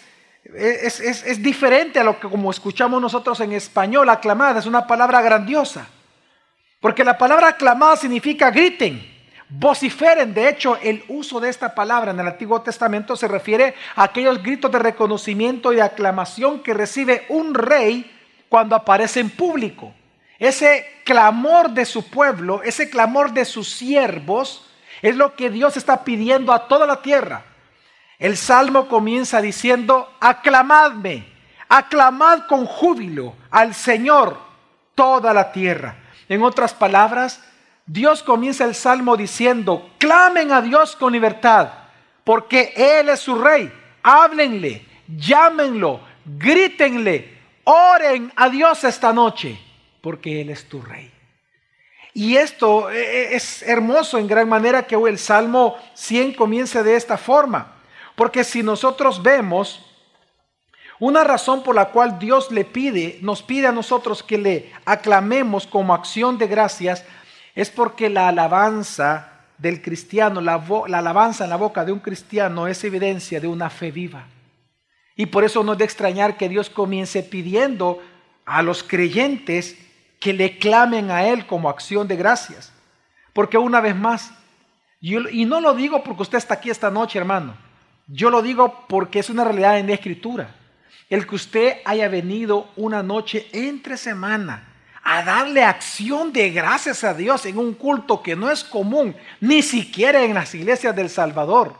es, 0.55 1.43
diferente 1.43 1.99
a 1.99 2.03
lo 2.03 2.19
que 2.19 2.27
como 2.27 2.49
escuchamos 2.51 3.01
nosotros 3.01 3.39
en 3.41 3.53
español, 3.53 4.09
aclamada, 4.09 4.59
es 4.59 4.65
una 4.65 4.87
palabra 4.87 5.21
grandiosa. 5.21 5.87
Porque 6.79 7.03
la 7.03 7.17
palabra 7.17 7.49
aclamada 7.49 7.97
significa 7.97 8.49
griten, 8.51 9.18
vociferen. 9.49 10.33
De 10.33 10.47
hecho, 10.47 10.77
el 10.77 11.03
uso 11.07 11.39
de 11.39 11.49
esta 11.49 11.73
palabra 11.73 12.11
en 12.11 12.19
el 12.19 12.27
Antiguo 12.27 12.61
Testamento 12.61 13.15
se 13.15 13.27
refiere 13.27 13.75
a 13.95 14.03
aquellos 14.03 14.41
gritos 14.41 14.71
de 14.71 14.79
reconocimiento 14.79 15.73
y 15.73 15.77
de 15.77 15.81
aclamación 15.81 16.61
que 16.61 16.73
recibe 16.73 17.25
un 17.29 17.53
rey 17.53 18.09
cuando 18.47 18.75
aparece 18.75 19.19
en 19.19 19.29
público. 19.29 19.93
Ese 20.37 21.01
clamor 21.03 21.71
de 21.71 21.85
su 21.85 22.09
pueblo, 22.09 22.61
ese 22.63 22.89
clamor 22.89 23.33
de 23.33 23.45
sus 23.45 23.69
siervos, 23.69 24.65
es 25.01 25.15
lo 25.15 25.35
que 25.35 25.49
Dios 25.49 25.75
está 25.77 26.03
pidiendo 26.03 26.53
a 26.53 26.67
toda 26.67 26.85
la 26.85 27.01
tierra. 27.01 27.43
El 28.19 28.37
salmo 28.37 28.87
comienza 28.87 29.41
diciendo, 29.41 30.13
aclamadme, 30.19 31.25
aclamad 31.67 32.47
con 32.47 32.65
júbilo 32.65 33.35
al 33.49 33.73
Señor 33.73 34.37
toda 34.93 35.33
la 35.33 35.51
tierra. 35.51 35.95
En 36.27 36.43
otras 36.43 36.73
palabras, 36.73 37.41
Dios 37.91 38.21
comienza 38.21 38.65
el 38.65 38.75
salmo 38.75 39.17
diciendo, 39.17 39.89
clamen 39.97 40.51
a 40.51 40.61
Dios 40.61 40.95
con 40.95 41.11
libertad, 41.11 41.69
porque 42.23 42.71
Él 42.75 43.09
es 43.09 43.19
su 43.19 43.33
rey. 43.33 43.73
Háblenle, 44.03 44.85
llámenlo, 45.07 45.99
grítenle, 46.23 47.35
oren 47.63 48.31
a 48.35 48.47
Dios 48.47 48.83
esta 48.83 49.11
noche, 49.11 49.59
porque 50.01 50.39
Él 50.39 50.51
es 50.51 50.69
tu 50.69 50.83
rey. 50.83 51.11
Y 52.13 52.37
esto 52.37 52.91
eh, 52.91 53.01
eh, 53.01 53.29
es 53.31 53.63
hermoso 53.63 54.19
en 54.19 54.27
gran 54.27 54.47
manera 54.47 54.85
que 54.85 54.93
el 54.93 55.17
Salmo 55.17 55.75
100 55.95 56.35
comience 56.35 56.83
de 56.83 56.95
esta 56.95 57.17
forma. 57.17 57.73
Porque 58.15 58.43
si 58.43 58.61
nosotros 58.61 59.23
vemos 59.23 59.83
una 60.99 61.23
razón 61.23 61.63
por 61.63 61.73
la 61.73 61.89
cual 61.89 62.19
Dios 62.19 62.51
le 62.51 62.65
pide, 62.65 63.17
nos 63.21 63.41
pide 63.41 63.65
a 63.65 63.71
nosotros 63.71 64.21
que 64.21 64.37
le 64.37 64.71
aclamemos 64.85 65.65
como 65.65 65.93
acción 65.93 66.37
de 66.37 66.45
gracias, 66.45 67.03
es 67.55 67.69
porque 67.69 68.09
la 68.09 68.27
alabanza 68.27 69.39
del 69.57 69.81
cristiano, 69.81 70.41
la, 70.41 70.63
alabanza 70.97 71.43
en 71.43 71.49
la 71.49 71.57
boca 71.57 71.83
de 71.85 71.91
un 71.91 71.99
cristiano 71.99 72.67
es 72.67 72.83
evidencia 72.83 73.39
de 73.39 73.47
una 73.47 73.69
fe 73.69 73.91
viva. 73.91 74.25
Y 75.15 75.25
por 75.25 75.43
eso 75.43 75.63
no 75.63 75.73
es 75.73 75.77
de 75.77 75.85
extrañar 75.85 76.37
que 76.37 76.47
Dios 76.47 76.69
comience 76.69 77.23
pidiendo 77.23 78.01
a 78.45 78.61
los 78.61 78.83
creyentes 78.83 79.77
que 80.19 80.33
le 80.33 80.57
clamen 80.57 81.11
a 81.11 81.27
Él 81.27 81.45
como 81.45 81.69
acción 81.69 82.07
de 82.07 82.15
gracias. 82.15 82.71
Porque 83.33 83.57
una 83.57 83.81
vez 83.81 83.95
más, 83.95 84.31
y 85.01 85.45
no 85.45 85.59
lo 85.59 85.73
digo 85.73 86.03
porque 86.03 86.23
usted 86.23 86.37
está 86.37 86.55
aquí 86.55 86.69
esta 86.69 86.89
noche, 86.89 87.19
hermano, 87.19 87.55
yo 88.07 88.29
lo 88.29 88.41
digo 88.41 88.85
porque 88.87 89.19
es 89.19 89.29
una 89.29 89.43
realidad 89.43 89.77
en 89.77 89.87
la 89.87 89.93
escritura. 89.93 90.55
El 91.09 91.27
que 91.27 91.35
usted 91.35 91.77
haya 91.85 92.07
venido 92.07 92.69
una 92.75 93.03
noche 93.03 93.47
entre 93.51 93.97
semana 93.97 94.68
a 95.11 95.23
darle 95.23 95.63
acción 95.63 96.31
de 96.31 96.51
gracias 96.51 97.03
a 97.03 97.15
Dios 97.15 97.43
en 97.47 97.57
un 97.57 97.73
culto 97.73 98.21
que 98.21 98.35
no 98.35 98.51
es 98.51 98.63
común, 98.63 99.15
ni 99.41 99.63
siquiera 99.63 100.23
en 100.23 100.35
las 100.35 100.53
iglesias 100.53 100.95
del 100.95 101.09
Salvador. 101.09 101.73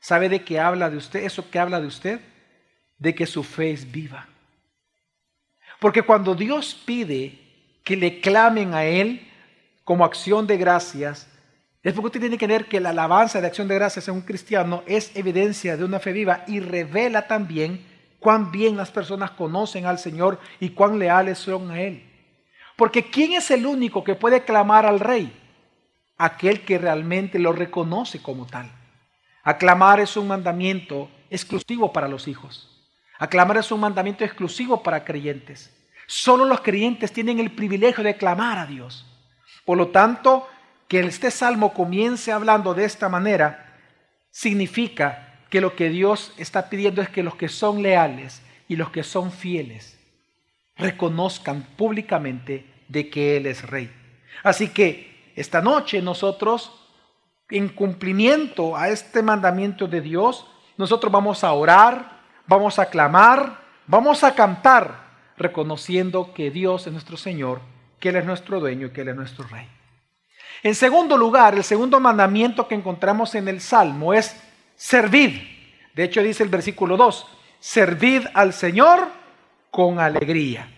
¿Sabe 0.00 0.28
de 0.28 0.44
qué 0.44 0.60
habla 0.60 0.90
de 0.90 0.98
usted? 0.98 1.24
¿Eso 1.24 1.48
que 1.50 1.58
habla 1.58 1.80
de 1.80 1.86
usted? 1.86 2.20
De 2.98 3.14
que 3.14 3.24
su 3.24 3.42
fe 3.42 3.70
es 3.70 3.90
viva. 3.90 4.28
Porque 5.80 6.02
cuando 6.02 6.34
Dios 6.34 6.78
pide 6.84 7.38
que 7.84 7.96
le 7.96 8.20
clamen 8.20 8.74
a 8.74 8.84
Él 8.84 9.26
como 9.82 10.04
acción 10.04 10.46
de 10.46 10.58
gracias, 10.58 11.26
es 11.82 11.94
porque 11.94 12.08
usted 12.08 12.20
tiene 12.20 12.36
que 12.36 12.46
ver 12.46 12.66
que 12.66 12.80
la 12.80 12.90
alabanza 12.90 13.40
de 13.40 13.46
acción 13.46 13.66
de 13.66 13.76
gracias 13.76 14.08
en 14.08 14.14
un 14.16 14.20
cristiano 14.20 14.82
es 14.86 15.16
evidencia 15.16 15.78
de 15.78 15.84
una 15.84 16.00
fe 16.00 16.12
viva 16.12 16.44
y 16.46 16.60
revela 16.60 17.26
también 17.26 17.82
cuán 18.20 18.52
bien 18.52 18.76
las 18.76 18.90
personas 18.90 19.30
conocen 19.30 19.86
al 19.86 19.98
Señor 19.98 20.38
y 20.60 20.68
cuán 20.68 20.98
leales 20.98 21.38
son 21.38 21.70
a 21.70 21.80
Él. 21.80 22.11
Porque 22.82 23.04
¿quién 23.04 23.34
es 23.34 23.48
el 23.52 23.64
único 23.64 24.02
que 24.02 24.16
puede 24.16 24.42
clamar 24.42 24.86
al 24.86 24.98
rey? 24.98 25.32
aquel 26.18 26.62
que 26.62 26.78
realmente 26.78 27.38
lo 27.38 27.52
reconoce 27.52 28.20
como 28.20 28.44
tal. 28.44 28.72
Aclamar 29.44 30.00
es 30.00 30.16
un 30.16 30.26
mandamiento 30.26 31.08
exclusivo 31.30 31.92
para 31.92 32.08
los 32.08 32.26
hijos. 32.26 32.84
Aclamar 33.20 33.58
es 33.58 33.70
un 33.70 33.78
mandamiento 33.78 34.24
exclusivo 34.24 34.82
para 34.82 35.04
creyentes. 35.04 35.72
Solo 36.08 36.44
los 36.44 36.60
creyentes 36.60 37.12
tienen 37.12 37.38
el 37.38 37.52
privilegio 37.52 38.02
de 38.02 38.16
clamar 38.16 38.58
a 38.58 38.66
Dios. 38.66 39.06
Por 39.64 39.78
lo 39.78 39.90
tanto, 39.90 40.48
que 40.88 40.98
este 40.98 41.30
salmo 41.30 41.72
comience 41.72 42.32
hablando 42.32 42.74
de 42.74 42.84
esta 42.84 43.08
manera 43.08 43.78
significa 44.32 45.38
que 45.50 45.60
lo 45.60 45.76
que 45.76 45.88
Dios 45.88 46.34
está 46.36 46.68
pidiendo 46.68 47.00
es 47.00 47.08
que 47.10 47.22
los 47.22 47.36
que 47.36 47.48
son 47.48 47.80
leales 47.80 48.42
y 48.66 48.74
los 48.74 48.90
que 48.90 49.04
son 49.04 49.30
fieles 49.30 50.00
reconozcan 50.76 51.62
públicamente 51.76 52.71
de 52.88 53.08
que 53.08 53.36
Él 53.36 53.46
es 53.46 53.68
rey. 53.68 53.90
Así 54.42 54.68
que 54.68 55.32
esta 55.36 55.60
noche 55.60 56.02
nosotros, 56.02 56.72
en 57.48 57.68
cumplimiento 57.68 58.76
a 58.76 58.88
este 58.88 59.22
mandamiento 59.22 59.86
de 59.86 60.00
Dios, 60.00 60.46
nosotros 60.76 61.12
vamos 61.12 61.44
a 61.44 61.52
orar, 61.52 62.22
vamos 62.46 62.78
a 62.78 62.86
clamar, 62.86 63.60
vamos 63.86 64.24
a 64.24 64.34
cantar, 64.34 65.02
reconociendo 65.36 66.32
que 66.34 66.50
Dios 66.50 66.86
es 66.86 66.92
nuestro 66.92 67.16
Señor, 67.16 67.60
que 67.98 68.10
Él 68.10 68.16
es 68.16 68.24
nuestro 68.24 68.60
dueño 68.60 68.88
y 68.88 68.90
que 68.90 69.02
Él 69.02 69.08
es 69.08 69.16
nuestro 69.16 69.46
rey. 69.48 69.68
En 70.62 70.74
segundo 70.74 71.16
lugar, 71.16 71.54
el 71.54 71.64
segundo 71.64 71.98
mandamiento 71.98 72.68
que 72.68 72.74
encontramos 72.74 73.34
en 73.34 73.48
el 73.48 73.60
Salmo 73.60 74.14
es 74.14 74.40
servid. 74.76 75.40
De 75.94 76.04
hecho 76.04 76.22
dice 76.22 76.42
el 76.42 76.48
versículo 76.48 76.96
2, 76.96 77.26
servid 77.58 78.26
al 78.34 78.52
Señor 78.52 79.08
con 79.70 79.98
alegría. 79.98 80.68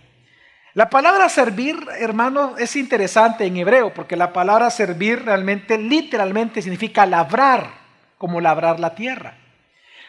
La 0.74 0.90
palabra 0.90 1.28
servir, 1.28 1.76
hermano, 2.00 2.56
es 2.58 2.74
interesante 2.74 3.44
en 3.44 3.56
hebreo, 3.56 3.94
porque 3.94 4.16
la 4.16 4.32
palabra 4.32 4.70
servir 4.70 5.24
realmente, 5.24 5.78
literalmente, 5.78 6.60
significa 6.60 7.06
labrar, 7.06 7.70
como 8.18 8.40
labrar 8.40 8.80
la 8.80 8.92
tierra. 8.96 9.36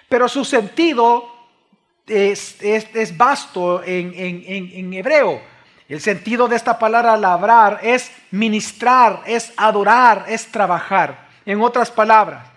Pero 0.09 0.27
su 0.27 0.43
sentido 0.43 1.31
es, 2.07 2.57
vasto 3.15 3.83
en, 3.83 4.13
en 4.15 4.93
hebreo. 4.95 5.39
El 5.87 6.01
sentido 6.01 6.47
de 6.47 6.55
esta 6.55 6.79
palabra 6.79 7.15
labrar 7.15 7.79
es 7.83 8.11
ministrar, 8.31 9.21
es 9.27 9.53
adorar, 9.57 10.25
es 10.27 10.47
trabajar. 10.47 11.27
En 11.45 11.61
otras 11.61 11.91
palabras, 11.91 12.47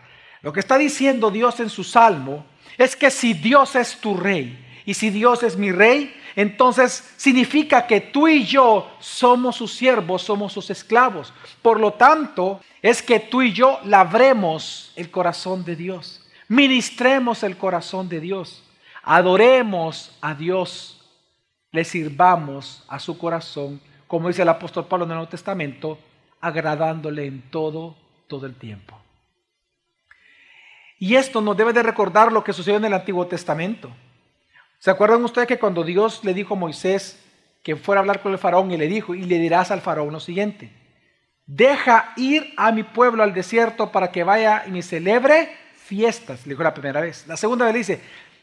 lo 0.41 0.51
que 0.51 0.61
está 0.61 0.79
diciendo 0.79 1.31
Dios 1.31 1.61
en 1.61 1.69
su 1.69 1.85
salmo 1.85 2.47
es 2.79 2.97
que 2.97 3.11
si 3.11 3.35
Dios 3.35 3.77
es 3.77 3.99
tu 3.99 4.17
rey 4.17 4.65
y 4.89 4.95
si 4.95 5.11
Dios 5.11 5.43
es 5.43 5.59
mi 5.59 5.71
rey, 5.71 6.19
entonces 6.35 7.13
significa 7.19 7.87
que 7.87 8.01
tú 8.01 8.27
y 8.27 8.47
yo 8.47 8.91
somos 9.01 9.57
sus 9.57 9.75
siervos, 9.75 10.23
somos 10.23 10.51
sus 10.51 10.71
esclavos. 10.71 11.31
Por 11.61 11.79
lo 11.79 11.93
tanto, 11.93 12.63
es 12.81 13.03
que 13.03 13.21
tú 13.21 13.43
y 13.43 13.53
yo 13.53 13.81
labremos 13.85 14.95
el 14.97 15.11
corazón 15.11 15.63
de 15.63 15.77
Dios, 15.77 16.27
ministremos 16.49 17.43
el 17.43 17.59
corazón 17.59 18.09
de 18.09 18.19
Dios, 18.19 18.65
adoremos 19.03 20.17
a 20.23 20.33
Dios 20.33 21.07
le 21.71 21.85
sirvamos 21.85 22.83
a 22.89 22.99
su 22.99 23.19
corazón, 23.19 23.83
como 24.07 24.29
dice 24.29 24.41
el 24.41 24.49
apóstol 24.49 24.87
Pablo 24.87 25.05
en 25.05 25.11
el 25.11 25.17
Nuevo 25.17 25.31
Testamento, 25.31 25.99
agradándole 26.41 27.27
en 27.27 27.43
todo, 27.51 27.95
todo 28.27 28.47
el 28.47 28.55
tiempo. 28.55 28.99
Y 30.99 31.17
esto 31.17 31.43
nos 31.43 31.59
debe 31.59 31.75
de 31.75 31.83
recordar 31.83 32.33
lo 32.33 32.43
que 32.43 32.55
sucedió 32.55 32.79
en 32.79 32.87
el 32.87 32.95
Antiguo 32.95 33.27
Testamento. 33.27 33.93
¿Se 34.79 34.91
acuerdan 34.91 35.25
ustedes 35.25 35.49
que 35.49 35.59
cuando 35.59 35.83
Dios 35.83 36.25
le 36.25 36.35
dijo 36.35 36.55
a 36.55 36.57
Moisés 36.57 37.19
que 37.63 37.77
fuera 37.77 38.01
a 38.01 38.03
hablar 38.03 38.23
con 38.23 38.33
el 38.33 38.39
faraón 38.39 38.71
y 38.71 38.77
le 38.77 38.87
dijo, 38.87 39.15
y 39.15 39.25
le 39.25 39.39
dirás 39.39 39.71
al 39.71 39.81
faraón 39.81 40.13
lo 40.13 40.21
siguiente, 40.21 40.71
deja 41.47 42.13
ir 42.17 42.55
a 42.57 42.71
mi 42.71 42.85
pueblo 42.85 43.23
al 43.23 43.35
desierto 43.35 43.91
para 43.91 44.13
que 44.13 44.23
vaya 44.23 44.65
y 44.67 44.71
me 44.71 44.83
celebre 44.83 45.57
fiestas, 45.77 46.47
le 46.47 46.51
dijo 46.51 46.63
la 46.63 46.75
primera 46.75 47.01
vez. 47.01 47.27
La 47.27 47.37
segunda 47.37 47.65
vez 47.65 47.75
le 47.75 47.79
dice, 47.79 48.01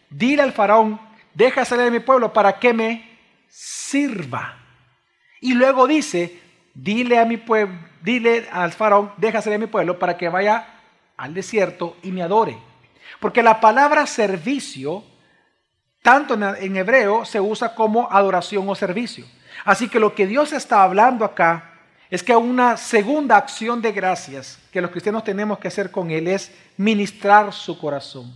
dile 0.10 0.42
al 0.42 0.52
faraón, 0.52 1.00
deja 1.34 1.64
salir 1.64 1.88
a 1.88 1.92
mi 1.92 2.00
pueblo 2.00 2.34
para 2.34 2.60
que 2.60 2.74
me 2.74 3.18
sirva. 3.48 4.58
Y 5.40 5.54
luego 5.54 5.88
dice, 5.88 6.40
dile 6.74 7.20
a 7.20 7.26
mi 7.26 7.38
pueblo, 7.38 7.78
dile 8.02 8.48
al 8.52 8.74
faraón, 8.74 9.12
déjase 9.18 9.54
a 9.54 9.58
mi 9.58 9.68
pueblo 9.68 9.98
para 10.00 10.18
que 10.18 10.28
vaya 10.28 10.68
al 11.18 11.34
desierto 11.34 11.96
y 12.04 12.12
me 12.12 12.24
adore. 12.24 12.58
Porque 13.20 13.44
la 13.44 13.62
palabra 13.62 14.06
servicio, 14.08 15.04
tanto 16.06 16.36
en 16.36 16.76
hebreo, 16.76 17.26
se 17.26 17.42
usa 17.42 17.74
como 17.74 18.08
adoración 18.12 18.70
o 18.70 18.76
servicio. 18.76 19.26
Así 19.64 19.90
que 19.90 20.00
lo 20.00 20.14
que 20.14 20.28
Dios 20.28 20.54
está 20.54 20.84
hablando 20.84 21.26
acá 21.26 21.72
es 22.12 22.22
que 22.22 22.36
una 22.36 22.78
segunda 22.78 23.36
acción 23.38 23.82
de 23.82 23.92
gracias 23.92 24.60
que 24.72 24.82
los 24.82 24.92
cristianos 24.92 25.24
tenemos 25.24 25.58
que 25.58 25.68
hacer 25.68 25.90
con 25.90 26.12
Él 26.12 26.28
es 26.28 26.52
ministrar 26.78 27.52
su 27.52 27.80
corazón. 27.80 28.32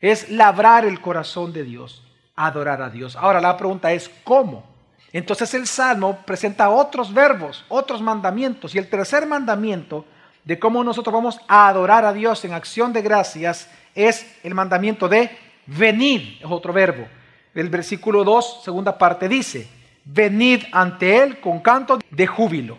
Es 0.00 0.30
labrar 0.30 0.84
el 0.84 1.00
corazón 1.00 1.52
de 1.52 1.64
Dios 1.64 2.04
adorar 2.36 2.80
a 2.80 2.88
Dios. 2.88 3.16
Ahora 3.16 3.40
la 3.40 3.56
pregunta 3.56 3.90
es, 3.90 4.08
¿cómo? 4.22 4.64
Entonces 5.12 5.52
el 5.54 5.66
Salmo 5.66 6.20
presenta 6.24 6.70
otros 6.70 7.12
verbos, 7.12 7.64
otros 7.68 8.00
mandamientos. 8.00 8.76
Y 8.76 8.78
el 8.78 8.88
tercer 8.88 9.26
mandamiento 9.26 10.04
de 10.44 10.56
cómo 10.56 10.84
nosotros 10.84 11.12
vamos 11.12 11.40
a 11.48 11.66
adorar 11.66 12.04
a 12.04 12.12
Dios 12.12 12.44
en 12.44 12.52
acción 12.52 12.92
de 12.92 13.02
gracias 13.02 13.68
es 13.92 14.36
el 14.44 14.54
mandamiento 14.54 15.08
de 15.08 15.36
venid, 15.66 16.38
es 16.40 16.46
otro 16.48 16.72
verbo. 16.72 17.06
El 17.54 17.68
versículo 17.68 18.24
2, 18.24 18.62
segunda 18.64 18.96
parte, 18.96 19.28
dice, 19.28 19.68
venid 20.04 20.64
ante 20.72 21.18
Él 21.22 21.40
con 21.40 21.60
canto 21.60 21.98
de 22.10 22.26
júbilo. 22.26 22.78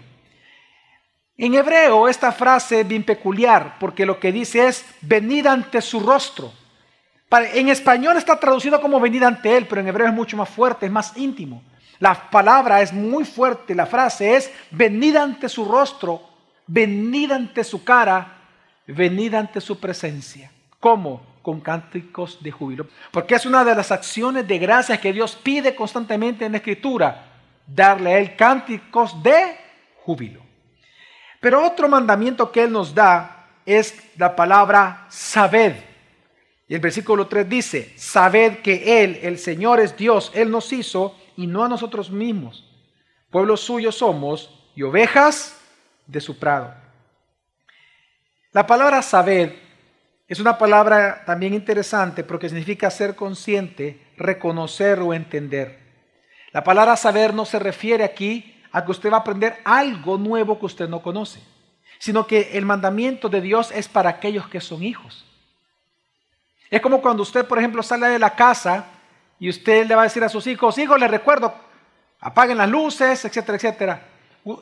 En 1.38 1.56
hebreo 1.56 2.08
esta 2.08 2.32
frase 2.32 2.82
es 2.82 2.88
bien 2.88 3.04
peculiar 3.04 3.78
porque 3.80 4.06
lo 4.06 4.20
que 4.20 4.32
dice 4.32 4.68
es, 4.68 4.86
venid 5.02 5.48
ante 5.48 5.82
su 5.82 6.00
rostro. 6.00 6.52
En 7.32 7.70
español 7.70 8.18
está 8.18 8.40
traducido 8.40 8.80
como 8.80 9.00
venid 9.00 9.24
ante 9.24 9.58
Él, 9.58 9.66
pero 9.68 9.82
en 9.82 9.88
hebreo 9.88 10.08
es 10.08 10.14
mucho 10.14 10.38
más 10.38 10.50
fuerte, 10.50 10.86
es 10.86 10.92
más 10.92 11.18
íntimo. 11.18 11.64
La 12.00 12.30
palabra 12.30 12.82
es 12.82 12.94
muy 12.94 13.26
fuerte, 13.26 13.74
la 13.74 13.86
frase 13.86 14.36
es 14.36 14.52
venid 14.70 15.16
ante 15.16 15.50
su 15.50 15.66
rostro, 15.66 16.22
venid 16.68 17.32
ante 17.32 17.64
su 17.64 17.84
cara, 17.84 18.42
venid 18.86 19.34
ante 19.34 19.60
su 19.62 19.80
presencia. 19.80 20.52
¿Cómo? 20.80 21.33
Con 21.44 21.62
cánticos 21.62 22.42
de 22.42 22.50
júbilo. 22.50 22.88
Porque 23.12 23.36
es 23.36 23.46
una 23.46 23.64
de 23.64 23.76
las 23.76 23.92
acciones 23.92 24.48
de 24.48 24.58
gracias 24.58 24.98
que 25.00 25.14
Dios 25.14 25.36
pide 25.36 25.76
constantemente 25.76 26.46
en 26.46 26.54
la 26.54 26.58
Escritura, 26.58 27.26
darle 27.68 28.14
a 28.14 28.18
Él 28.18 28.36
cánticos 28.36 29.22
de 29.22 29.56
júbilo. 30.04 30.42
Pero 31.40 31.64
otro 31.64 31.88
mandamiento 31.88 32.52
que 32.52 32.64
Él 32.64 32.72
nos 32.72 32.96
da 32.96 33.50
es 33.66 33.96
la 34.18 34.36
palabra 34.36 35.06
sabed. 35.10 35.76
Y 36.68 36.76
el 36.76 36.80
versículo 36.80 37.28
3 37.28 37.48
dice, 37.48 37.94
sabed 37.98 38.60
que 38.60 39.04
Él, 39.04 39.20
el 39.22 39.38
Señor 39.38 39.80
es 39.80 39.96
Dios, 39.96 40.32
Él 40.34 40.50
nos 40.50 40.72
hizo 40.74 41.16
y 41.36 41.46
no 41.46 41.64
a 41.64 41.70
nosotros 41.70 42.10
mismos. 42.10 42.66
Pueblo 43.30 43.58
suyo 43.58 43.92
somos 43.92 44.72
y 44.76 44.84
ovejas 44.84 45.60
de 46.08 46.22
su 46.22 46.40
prado. 46.40 46.74
La 48.54 48.66
palabra 48.68 49.02
sabed 49.02 49.52
es 50.34 50.40
una 50.40 50.58
palabra 50.58 51.22
también 51.28 51.54
interesante 51.54 52.24
porque 52.24 52.50
significa 52.50 52.90
ser 52.90 53.16
consciente, 53.16 54.02
reconocer 54.18 55.00
o 55.00 55.14
entender. 55.14 55.80
La 56.52 56.64
palabra 56.64 56.98
saber 56.98 57.36
no 57.36 57.46
se 57.46 57.60
refiere 57.60 58.04
aquí 58.04 58.60
a 58.72 58.84
que 58.84 58.90
usted 58.90 59.12
va 59.12 59.18
a 59.18 59.20
aprender 59.20 59.60
algo 59.64 60.18
nuevo 60.18 60.58
que 60.58 60.66
usted 60.66 60.90
no 60.90 61.04
conoce, 61.04 61.40
sino 62.00 62.26
que 62.26 62.50
el 62.54 62.66
mandamiento 62.66 63.30
de 63.30 63.42
Dios 63.42 63.72
es 63.76 63.88
para 63.88 64.10
aquellos 64.10 64.48
que 64.48 64.60
son 64.60 64.82
hijos. 64.82 65.24
Es 66.72 66.82
como 66.82 67.00
cuando 67.00 67.22
usted, 67.22 67.46
por 67.46 67.60
ejemplo, 67.60 67.84
sale 67.84 68.08
de 68.08 68.18
la 68.18 68.34
casa 68.34 68.86
y 69.38 69.50
usted 69.50 69.86
le 69.86 69.94
va 69.94 70.02
a 70.02 70.06
decir 70.06 70.24
a 70.24 70.30
sus 70.30 70.48
hijos, 70.48 70.80
hijos, 70.80 71.00
les 71.00 71.12
recuerdo, 71.12 71.54
apaguen 72.20 72.58
las 72.58 72.70
luces, 72.70 73.24
etcétera, 73.24 73.58
etcétera. 73.58 74.08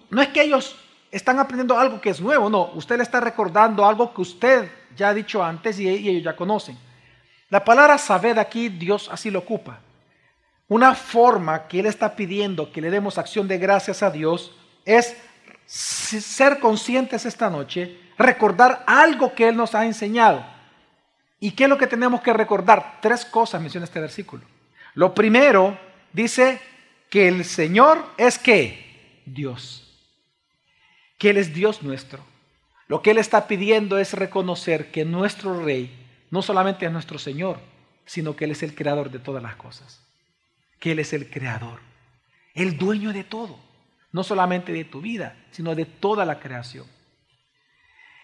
No 0.09 0.21
es 0.21 0.27
que 0.27 0.41
ellos 0.41 0.75
están 1.11 1.39
aprendiendo 1.39 1.79
algo 1.79 2.01
que 2.01 2.09
es 2.09 2.19
nuevo, 2.19 2.49
no, 2.49 2.71
usted 2.73 2.97
le 2.97 3.03
está 3.03 3.21
recordando 3.21 3.85
algo 3.85 4.13
que 4.13 4.19
usted 4.19 4.80
ya 4.95 5.13
dicho 5.13 5.43
antes 5.43 5.79
y, 5.79 5.88
ellos 5.88 6.24
ya 6.24 6.36
conocen. 6.36 6.77
La 7.50 7.63
palabra 7.63 7.98
saber 7.98 8.39
aquí 8.39 8.69
Dios 8.69 9.10
así 9.12 9.29
lo 9.29 9.39
ocupa. 9.39 9.79
Una 10.67 10.95
forma 10.95 11.67
que 11.67 11.79
Él 11.81 11.86
está 11.86 12.15
pidiendo 12.15 12.71
que 12.71 12.81
le 12.81 12.89
demos 12.89 13.17
acción 13.17 13.48
de 13.48 13.57
gracias 13.57 14.01
a 14.03 14.10
Dios 14.10 14.55
es 14.86 15.17
ser 15.65 16.60
conscientes 16.60 17.25
esta 17.25 17.50
noche, 17.50 18.00
recordar 18.17 18.83
algo 18.88 19.33
que 19.33 19.50
Él 19.50 19.57
nos 19.57 19.75
ha 19.75 19.86
enseñado. 19.86 20.45
¿Y 21.39 21.51
qué 21.51 21.63
es 21.63 21.69
lo 21.69 21.77
que 21.77 21.88
tenemos 21.88 22.21
que 22.21 22.33
recordar? 22.33 23.00
Tres 23.01 23.25
cosas 23.25 23.62
menciona 23.62 23.86
este 23.86 24.00
versículo. 24.00 24.43
Lo 24.93 25.13
primero 25.13 25.77
dice 26.13 26.62
que 27.10 27.27
el 27.27 27.43
Señor 27.45 28.05
es 28.17 28.38
que 28.38 29.21
Dios. 29.25 29.88
Que 31.17 31.31
Él 31.31 31.38
es 31.38 31.53
Dios 31.53 31.81
nuestro. 31.83 32.30
Lo 32.91 33.01
que 33.01 33.12
Él 33.12 33.19
está 33.19 33.48
pidiendo 33.48 34.00
es 34.00 34.12
reconocer 34.12 34.91
que 34.91 35.05
nuestro 35.05 35.63
Rey 35.63 35.98
no 36.29 36.41
solamente 36.41 36.86
es 36.86 36.91
nuestro 36.91 37.17
Señor, 37.17 37.57
sino 38.03 38.36
que 38.36 38.43
Él 38.43 38.51
es 38.51 38.63
el 38.63 38.75
creador 38.75 39.10
de 39.10 39.19
todas 39.19 39.41
las 39.41 39.55
cosas. 39.55 40.05
Que 40.77 40.91
Él 40.91 41.00
es 41.00 41.13
el 41.13 41.29
creador, 41.29 41.79
el 42.53 42.77
dueño 42.77 43.13
de 43.13 43.24
todo. 43.24 43.57
No 44.12 44.25
solamente 44.25 44.74
de 44.74 44.83
tu 44.83 45.00
vida, 45.00 45.38
sino 45.51 45.74
de 45.74 45.86
toda 45.86 46.25
la 46.25 46.41
creación. 46.41 46.86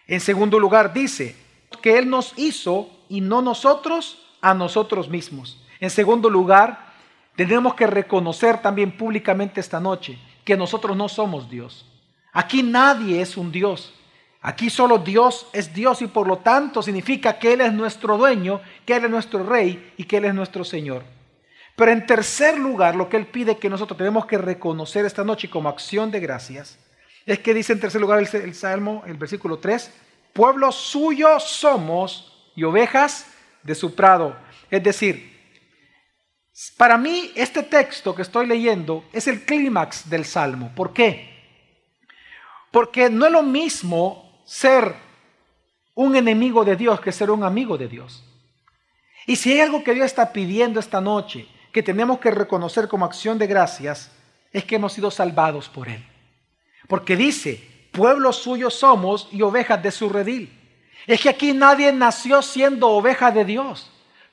En 0.06 0.20
segundo 0.20 0.60
lugar, 0.60 0.92
dice 0.92 1.38
que 1.82 1.98
Él 1.98 2.10
nos 2.10 2.34
hizo 2.36 2.90
y 3.08 3.22
no 3.22 3.42
nosotros 3.42 4.22
a 4.42 4.54
nosotros 4.54 5.08
mismos. 5.08 5.66
En 5.80 5.90
segundo 5.90 6.30
lugar, 6.30 6.92
tenemos 7.38 7.74
que 7.74 7.88
reconocer 7.88 8.62
también 8.62 8.98
públicamente 8.98 9.62
esta 9.62 9.80
noche 9.80 10.20
que 10.44 10.58
nosotros 10.58 10.98
no 10.98 11.08
somos 11.08 11.50
Dios. 11.50 11.86
Aquí 12.34 12.64
nadie 12.64 13.22
es 13.22 13.38
un 13.38 13.50
Dios. 13.50 13.94
Aquí 14.42 14.70
solo 14.70 15.00
Dios 15.00 15.48
es 15.52 15.74
Dios 15.74 16.02
y 16.02 16.08
por 16.08 16.28
lo 16.28 16.38
tanto 16.38 16.82
significa 16.82 17.40
que 17.40 17.54
Él 17.54 17.62
es 17.62 17.74
nuestro 17.74 18.18
dueño, 18.18 18.62
que 18.86 18.96
Él 18.96 19.06
es 19.06 19.12
nuestro 19.12 19.44
rey 19.44 19.94
y 19.98 20.04
que 20.04 20.18
Él 20.18 20.26
es 20.26 20.34
nuestro 20.34 20.64
Señor. 20.64 21.04
Pero 21.76 21.92
en 21.92 22.06
tercer 22.06 22.58
lugar, 22.58 22.96
lo 22.96 23.10
que 23.10 23.18
Él 23.18 23.28
pide 23.28 23.58
que 23.58 23.70
nosotros 23.70 23.98
tenemos 23.98 24.26
que 24.26 24.38
reconocer 24.38 25.06
esta 25.06 25.24
noche 25.24 25.50
como 25.50 25.70
acción 25.70 26.12
de 26.12 26.20
gracias, 26.20 26.80
es 27.26 27.40
que 27.40 27.54
dice 27.54 27.74
en 27.74 27.80
tercer 27.80 28.00
lugar 28.00 28.20
el, 28.20 28.56
Salmo, 28.56 29.04
el 29.06 29.16
versículo 29.16 29.60
3, 29.60 29.92
pueblo 30.34 30.72
suyo 30.72 31.40
somos 31.40 32.52
y 32.56 32.64
ovejas 32.64 33.28
de 33.64 33.76
su 33.76 33.94
prado. 33.94 34.36
Es 34.72 34.82
decir, 34.82 35.38
para 36.78 36.98
mí 36.98 37.32
este 37.36 37.64
texto 37.64 38.16
que 38.16 38.22
estoy 38.22 38.48
leyendo 38.48 39.04
es 39.12 39.28
el 39.28 39.44
clímax 39.44 40.10
del 40.10 40.26
Salmo. 40.26 40.72
¿Por 40.74 40.94
qué? 40.94 41.36
Porque 42.72 43.10
no 43.10 43.26
es 43.26 43.32
lo 43.32 43.44
mismo 43.44 44.27
ser 44.48 44.96
un 45.94 46.16
enemigo 46.16 46.64
de 46.64 46.78
Dios 46.78 47.02
que 47.02 47.12
ser 47.12 47.30
un 47.30 47.44
amigo 47.44 47.78
de 47.78 47.90
Dios. 47.90 48.24
Y 49.26 49.36
si 49.36 49.52
hay 49.52 49.60
algo 49.60 49.84
que 49.84 49.94
Dios 49.94 50.06
está 50.06 50.32
pidiendo 50.32 50.80
esta 50.80 51.02
noche, 51.02 51.48
que 51.74 51.84
tenemos 51.84 52.20
que 52.20 52.32
reconocer 52.32 52.88
como 52.88 53.04
acción 53.04 53.38
de 53.38 53.46
gracias, 53.46 54.10
es 54.54 54.64
que 54.64 54.78
hemos 54.78 54.94
sido 54.94 55.12
salvados 55.12 55.68
por 55.68 55.90
Él. 55.90 56.04
Porque 56.88 57.18
dice, 57.18 57.62
pueblo 57.92 58.32
suyo 58.32 58.70
somos 58.70 59.28
y 59.34 59.42
ovejas 59.42 59.84
de 59.84 59.92
su 59.92 60.08
redil. 60.08 60.58
Es 61.06 61.20
que 61.20 61.30
aquí 61.30 61.52
nadie 61.52 61.92
nació 61.92 62.42
siendo 62.42 62.88
oveja 62.90 63.32
de 63.32 63.44
Dios. 63.44 63.92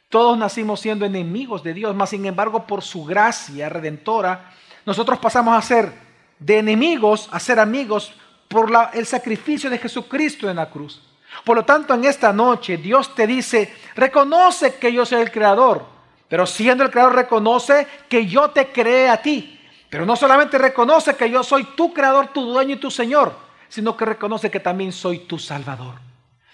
Todos 0.08 0.38
nacimos 0.38 0.78
siendo 0.78 1.04
enemigos 1.04 1.64
de 1.64 1.74
Dios, 1.74 1.92
mas 1.96 2.10
sin 2.10 2.24
embargo 2.24 2.68
por 2.68 2.82
su 2.82 3.04
gracia 3.04 3.68
redentora, 3.68 4.52
nosotros 4.86 5.18
pasamos 5.18 5.58
a 5.58 5.62
ser 5.62 5.92
de 6.38 6.58
enemigos 6.58 7.28
a 7.32 7.40
ser 7.40 7.58
amigos 7.58 8.12
por 8.48 8.70
el 8.92 9.06
sacrificio 9.06 9.70
de 9.70 9.78
Jesucristo 9.78 10.48
en 10.48 10.56
la 10.56 10.70
cruz. 10.70 11.02
Por 11.44 11.56
lo 11.56 11.64
tanto, 11.64 11.94
en 11.94 12.04
esta 12.04 12.32
noche 12.32 12.76
Dios 12.76 13.14
te 13.14 13.26
dice, 13.26 13.74
reconoce 13.96 14.76
que 14.76 14.92
yo 14.92 15.04
soy 15.04 15.22
el 15.22 15.32
creador, 15.32 15.84
pero 16.28 16.46
siendo 16.46 16.84
el 16.84 16.90
creador 16.90 17.14
reconoce 17.14 17.86
que 18.08 18.26
yo 18.26 18.50
te 18.50 18.68
creé 18.68 19.08
a 19.08 19.20
ti. 19.20 19.60
Pero 19.90 20.06
no 20.06 20.16
solamente 20.16 20.58
reconoce 20.58 21.14
que 21.14 21.30
yo 21.30 21.42
soy 21.44 21.64
tu 21.76 21.92
creador, 21.92 22.28
tu 22.28 22.42
dueño 22.42 22.74
y 22.74 22.80
tu 22.80 22.90
Señor, 22.90 23.36
sino 23.68 23.96
que 23.96 24.04
reconoce 24.04 24.50
que 24.50 24.60
también 24.60 24.92
soy 24.92 25.20
tu 25.20 25.38
Salvador. 25.38 25.94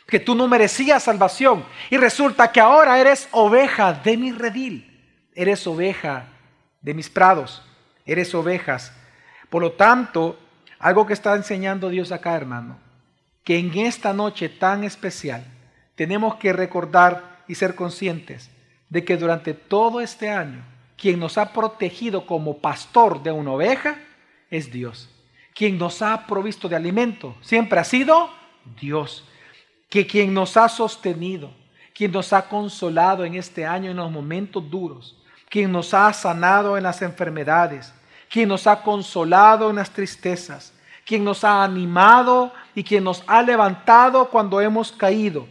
Que 0.06 0.20
tú 0.20 0.34
no 0.34 0.48
merecías 0.48 1.04
salvación 1.04 1.64
y 1.88 1.96
resulta 1.96 2.50
que 2.50 2.60
ahora 2.60 3.00
eres 3.00 3.28
oveja 3.30 3.92
de 3.92 4.16
mi 4.16 4.32
redil. 4.32 4.86
Eres 5.34 5.66
oveja 5.66 6.26
de 6.80 6.92
mis 6.92 7.08
prados. 7.08 7.62
Eres 8.04 8.34
ovejas. 8.34 8.92
Por 9.48 9.62
lo 9.62 9.72
tanto, 9.72 10.38
algo 10.80 11.06
que 11.06 11.12
está 11.12 11.36
enseñando 11.36 11.90
Dios 11.90 12.10
acá, 12.10 12.34
hermano, 12.34 12.78
que 13.44 13.58
en 13.58 13.76
esta 13.78 14.12
noche 14.12 14.48
tan 14.48 14.82
especial 14.82 15.44
tenemos 15.94 16.36
que 16.36 16.52
recordar 16.52 17.44
y 17.46 17.54
ser 17.54 17.74
conscientes 17.74 18.50
de 18.88 19.04
que 19.04 19.16
durante 19.16 19.54
todo 19.54 20.00
este 20.00 20.30
año 20.30 20.64
quien 20.96 21.20
nos 21.20 21.38
ha 21.38 21.52
protegido 21.52 22.26
como 22.26 22.58
pastor 22.58 23.22
de 23.22 23.30
una 23.30 23.52
oveja 23.52 23.96
es 24.50 24.72
Dios. 24.72 25.08
Quien 25.54 25.78
nos 25.78 26.02
ha 26.02 26.26
provisto 26.26 26.68
de 26.68 26.76
alimento 26.76 27.36
siempre 27.40 27.78
ha 27.78 27.84
sido 27.84 28.30
Dios. 28.80 29.24
Que 29.88 30.06
quien 30.06 30.32
nos 30.32 30.56
ha 30.56 30.68
sostenido, 30.68 31.52
quien 31.94 32.12
nos 32.12 32.32
ha 32.32 32.48
consolado 32.48 33.24
en 33.24 33.34
este 33.34 33.66
año 33.66 33.90
en 33.90 33.96
los 33.96 34.10
momentos 34.10 34.70
duros, 34.70 35.16
quien 35.48 35.72
nos 35.72 35.92
ha 35.92 36.12
sanado 36.12 36.76
en 36.76 36.84
las 36.84 37.02
enfermedades, 37.02 37.92
quien 38.30 38.48
nos 38.48 38.66
ha 38.66 38.82
consolado 38.82 39.70
en 39.70 39.76
las 39.76 39.90
tristezas, 39.90 40.72
quien 41.06 41.24
nos 41.24 41.44
ha 41.44 41.64
animado 41.64 42.52
y 42.74 42.84
quien 42.84 43.04
nos 43.04 43.22
ha 43.26 43.42
levantado 43.42 44.28
cuando 44.30 44.60
hemos 44.60 44.92
caído, 44.92 45.46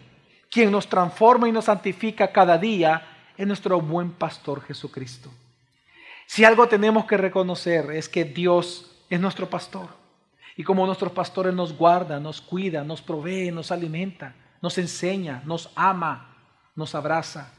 quien 0.49 0.71
nos 0.71 0.87
transforma 0.87 1.47
y 1.47 1.51
nos 1.51 1.65
santifica 1.65 2.31
cada 2.31 2.57
día, 2.57 3.05
es 3.37 3.47
nuestro 3.47 3.79
buen 3.79 4.11
pastor 4.11 4.61
Jesucristo. 4.61 5.29
Si 6.27 6.45
algo 6.45 6.67
tenemos 6.67 7.05
que 7.05 7.17
reconocer 7.17 7.91
es 7.91 8.07
que 8.07 8.23
Dios 8.23 8.91
es 9.09 9.19
nuestro 9.19 9.49
pastor. 9.49 9.89
Y 10.55 10.63
como 10.63 10.85
nuestros 10.85 11.11
pastores 11.11 11.53
nos 11.53 11.75
guarda, 11.75 12.19
nos 12.19 12.41
cuida, 12.41 12.83
nos 12.83 13.01
provee, 13.01 13.49
nos 13.51 13.71
alimenta, 13.71 14.35
nos 14.61 14.77
enseña, 14.77 15.41
nos 15.45 15.71
ama, 15.75 16.35
nos 16.75 16.95
abraza, 16.95 17.53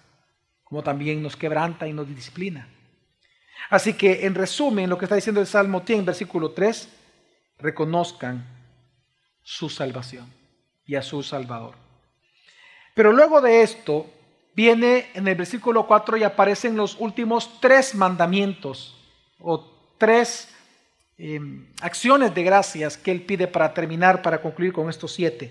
como 0.64 0.82
también 0.82 1.22
nos 1.22 1.34
quebranta 1.34 1.88
y 1.88 1.92
nos 1.92 2.06
disciplina. 2.06 2.68
Así 3.70 3.94
que 3.94 4.26
en 4.26 4.34
resumen, 4.34 4.88
lo 4.88 4.98
que 4.98 5.06
está 5.06 5.14
diciendo 5.14 5.40
el 5.40 5.46
Salmo 5.46 5.80
10, 5.80 6.04
versículo 6.04 6.50
3, 6.50 6.88
reconozcan 7.62 8.46
su 9.42 9.68
salvación 9.68 10.32
y 10.84 10.96
a 10.96 11.02
su 11.02 11.22
Salvador. 11.22 11.74
Pero 12.94 13.12
luego 13.12 13.40
de 13.40 13.62
esto, 13.62 14.06
viene 14.54 15.10
en 15.14 15.26
el 15.28 15.34
versículo 15.34 15.86
4 15.86 16.16
y 16.18 16.24
aparecen 16.24 16.76
los 16.76 16.96
últimos 16.98 17.60
tres 17.60 17.94
mandamientos 17.94 18.96
o 19.38 19.94
tres 19.98 20.48
em, 21.16 21.72
acciones 21.80 22.34
de 22.34 22.42
gracias 22.42 22.96
que 22.96 23.10
él 23.10 23.22
pide 23.22 23.46
para 23.46 23.72
terminar, 23.72 24.22
para 24.22 24.40
concluir 24.40 24.72
con 24.72 24.88
estos 24.90 25.12
siete. 25.12 25.50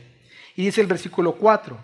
Y 0.55 0.65
dice 0.65 0.81
el 0.81 0.87
versículo 0.87 1.33
4, 1.33 1.77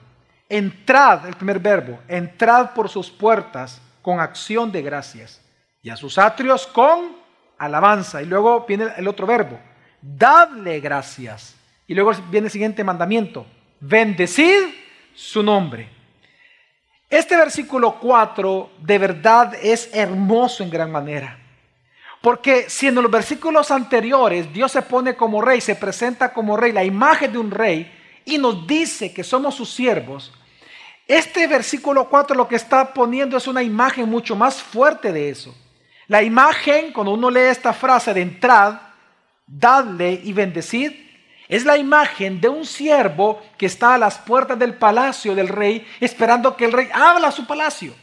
entrad, 0.49 1.27
el 1.27 1.35
primer 1.35 1.59
verbo, 1.59 1.99
entrad 2.07 2.73
por 2.73 2.89
sus 2.89 3.09
puertas 3.09 3.81
con 4.01 4.19
acción 4.19 4.71
de 4.71 4.81
gracias 4.81 5.41
y 5.81 5.89
a 5.89 5.95
sus 5.95 6.17
atrios 6.17 6.67
con 6.67 7.15
alabanza. 7.57 8.21
Y 8.21 8.25
luego 8.25 8.65
viene 8.67 8.87
el 8.97 9.07
otro 9.07 9.25
verbo, 9.25 9.59
dadle 10.05 10.79
gracias. 10.79 11.55
Y 11.87 11.95
luego 11.95 12.13
viene 12.29 12.47
el 12.47 12.51
siguiente 12.51 12.83
mandamiento, 12.83 13.45
bendecid 13.79 14.63
su 15.13 15.41
nombre. 15.41 15.89
Este 17.09 17.37
versículo 17.37 17.99
4 17.99 18.71
de 18.79 18.97
verdad 18.97 19.55
es 19.61 19.89
hermoso 19.93 20.63
en 20.63 20.69
gran 20.69 20.91
manera. 20.91 21.39
Porque 22.21 22.69
si 22.69 22.87
en 22.87 22.95
los 22.95 23.09
versículos 23.09 23.69
anteriores 23.69 24.51
Dios 24.51 24.71
se 24.71 24.81
pone 24.81 25.15
como 25.15 25.41
rey, 25.41 25.61
se 25.61 25.75
presenta 25.75 26.33
como 26.33 26.57
rey, 26.57 26.71
la 26.71 26.83
imagen 26.83 27.31
de 27.31 27.37
un 27.37 27.51
rey, 27.51 27.91
y 28.25 28.39
nos 28.39 28.65
dice 28.65 29.13
que 29.13 29.23
somos 29.23 29.53
sus 29.53 29.69
siervos, 29.69 30.33
este 31.07 31.45
versículo 31.45 32.09
4 32.09 32.35
lo 32.35 32.47
que 32.47 32.55
está 32.55 32.91
poniendo 32.93 33.37
es 33.37 33.45
una 33.45 33.61
imagen 33.61 34.09
mucho 34.09 34.35
más 34.35 34.61
fuerte 34.61 35.13
de 35.13 35.29
eso. 35.29 35.55
La 36.07 36.23
imagen, 36.23 36.91
cuando 36.91 37.13
uno 37.13 37.29
lee 37.29 37.41
esta 37.41 37.73
frase 37.73 38.11
de 38.13 38.21
entrad, 38.21 38.75
dadle 39.47 40.21
y 40.23 40.33
bendecid, 40.33 40.91
es 41.47 41.65
la 41.65 41.77
imagen 41.77 42.41
de 42.41 42.49
un 42.49 42.65
siervo 42.65 43.41
que 43.57 43.67
está 43.67 43.93
a 43.93 43.99
las 43.99 44.17
puertas 44.17 44.57
del 44.57 44.75
palacio 44.75 45.35
del 45.35 45.47
rey 45.47 45.87
esperando 45.99 46.55
que 46.55 46.65
el 46.65 46.71
rey 46.71 46.89
abra 46.91 47.31
su 47.31 47.45
palacio. 47.45 47.93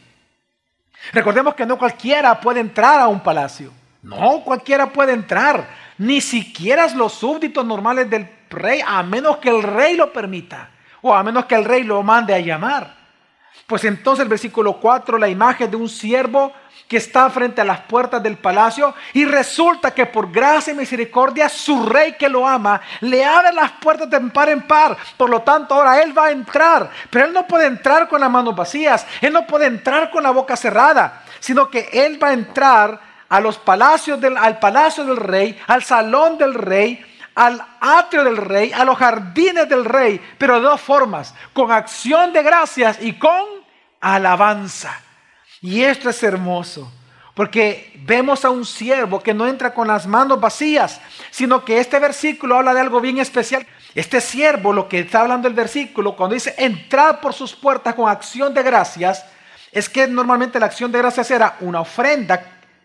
Recordemos 1.11 1.53
que 1.55 1.65
no 1.65 1.77
cualquiera 1.77 2.39
puede 2.39 2.61
entrar 2.61 3.01
a 3.01 3.07
un 3.07 3.19
palacio. 3.19 3.73
No 4.01 4.41
cualquiera 4.43 4.91
puede 4.91 5.13
entrar. 5.13 5.67
Ni 5.97 6.21
siquiera 6.21 6.87
los 6.95 7.13
súbditos 7.13 7.65
normales 7.65 8.09
del 8.09 8.29
rey, 8.49 8.81
a 8.85 9.03
menos 9.03 9.37
que 9.37 9.49
el 9.49 9.61
rey 9.61 9.95
lo 9.95 10.13
permita. 10.13 10.69
O 11.01 11.13
a 11.13 11.21
menos 11.23 11.45
que 11.45 11.55
el 11.55 11.65
rey 11.65 11.83
lo 11.83 12.01
mande 12.03 12.33
a 12.33 12.39
llamar. 12.39 13.02
Pues 13.67 13.85
entonces 13.85 14.23
el 14.23 14.29
versículo 14.29 14.73
4, 14.73 15.17
la 15.17 15.29
imagen 15.29 15.71
de 15.71 15.77
un 15.77 15.89
siervo 15.89 16.53
que 16.87 16.97
está 16.97 17.29
frente 17.29 17.61
a 17.61 17.65
las 17.65 17.81
puertas 17.81 18.21
del 18.21 18.37
palacio 18.37 18.93
y 19.13 19.25
resulta 19.25 19.91
que 19.91 20.05
por 20.05 20.31
gracia 20.31 20.73
y 20.73 20.77
misericordia 20.77 21.49
su 21.49 21.85
rey 21.85 22.13
que 22.13 22.29
lo 22.29 22.47
ama 22.47 22.81
le 23.01 23.23
abre 23.23 23.53
las 23.53 23.71
puertas 23.71 24.09
de 24.09 24.19
par 24.19 24.49
en 24.49 24.61
par. 24.61 24.97
Por 25.17 25.29
lo 25.29 25.41
tanto, 25.41 25.73
ahora 25.73 26.01
él 26.01 26.15
va 26.15 26.25
a 26.25 26.31
entrar, 26.31 26.89
pero 27.09 27.25
él 27.25 27.33
no 27.33 27.47
puede 27.47 27.67
entrar 27.67 28.07
con 28.07 28.21
las 28.21 28.29
manos 28.29 28.55
vacías, 28.55 29.07
él 29.21 29.33
no 29.33 29.47
puede 29.47 29.65
entrar 29.65 30.11
con 30.11 30.23
la 30.23 30.31
boca 30.31 30.55
cerrada, 30.55 31.23
sino 31.39 31.69
que 31.69 31.89
él 31.93 32.21
va 32.21 32.29
a 32.29 32.33
entrar 32.33 32.99
a 33.29 33.39
los 33.39 33.57
palacios 33.57 34.21
del, 34.21 34.37
al 34.37 34.59
palacio 34.59 35.03
del 35.03 35.17
rey, 35.17 35.59
al 35.65 35.83
salón 35.83 36.37
del 36.37 36.53
rey, 36.53 37.03
al 37.35 37.65
atrio 37.79 38.23
del 38.23 38.37
rey, 38.37 38.71
a 38.71 38.85
los 38.85 38.97
jardines 38.97 39.67
del 39.67 39.85
rey, 39.85 40.21
pero 40.37 40.55
de 40.55 40.61
dos 40.61 40.81
formas, 40.81 41.33
con 41.53 41.71
acción 41.71 42.31
de 42.33 42.43
gracias 42.43 42.97
y 43.01 43.13
con 43.13 43.45
alabanza. 43.99 44.99
Y 45.61 45.81
esto 45.83 46.09
es 46.09 46.21
hermoso, 46.21 46.91
porque 47.33 47.93
vemos 48.05 48.45
a 48.45 48.49
un 48.49 48.65
siervo 48.65 49.19
que 49.21 49.33
no 49.33 49.47
entra 49.47 49.73
con 49.73 49.87
las 49.87 50.05
manos 50.05 50.39
vacías, 50.39 50.99
sino 51.31 51.63
que 51.65 51.79
este 51.79 51.99
versículo 51.99 52.57
habla 52.57 52.73
de 52.73 52.81
algo 52.81 53.01
bien 53.01 53.17
especial. 53.17 53.65
Este 53.95 54.21
siervo, 54.21 54.73
lo 54.73 54.89
que 54.89 54.99
está 54.99 55.21
hablando 55.21 55.47
el 55.47 55.53
versículo, 55.53 56.15
cuando 56.15 56.33
dice 56.33 56.55
entrar 56.57 57.21
por 57.21 57.33
sus 57.33 57.55
puertas 57.55 57.95
con 57.95 58.09
acción 58.09 58.53
de 58.53 58.63
gracias, 58.63 59.25
es 59.71 59.89
que 59.89 60.07
normalmente 60.07 60.59
la 60.59 60.67
acción 60.67 60.91
de 60.91 60.99
gracias 60.99 61.31
era 61.31 61.57
una 61.61 61.81
ofrenda 61.81 62.43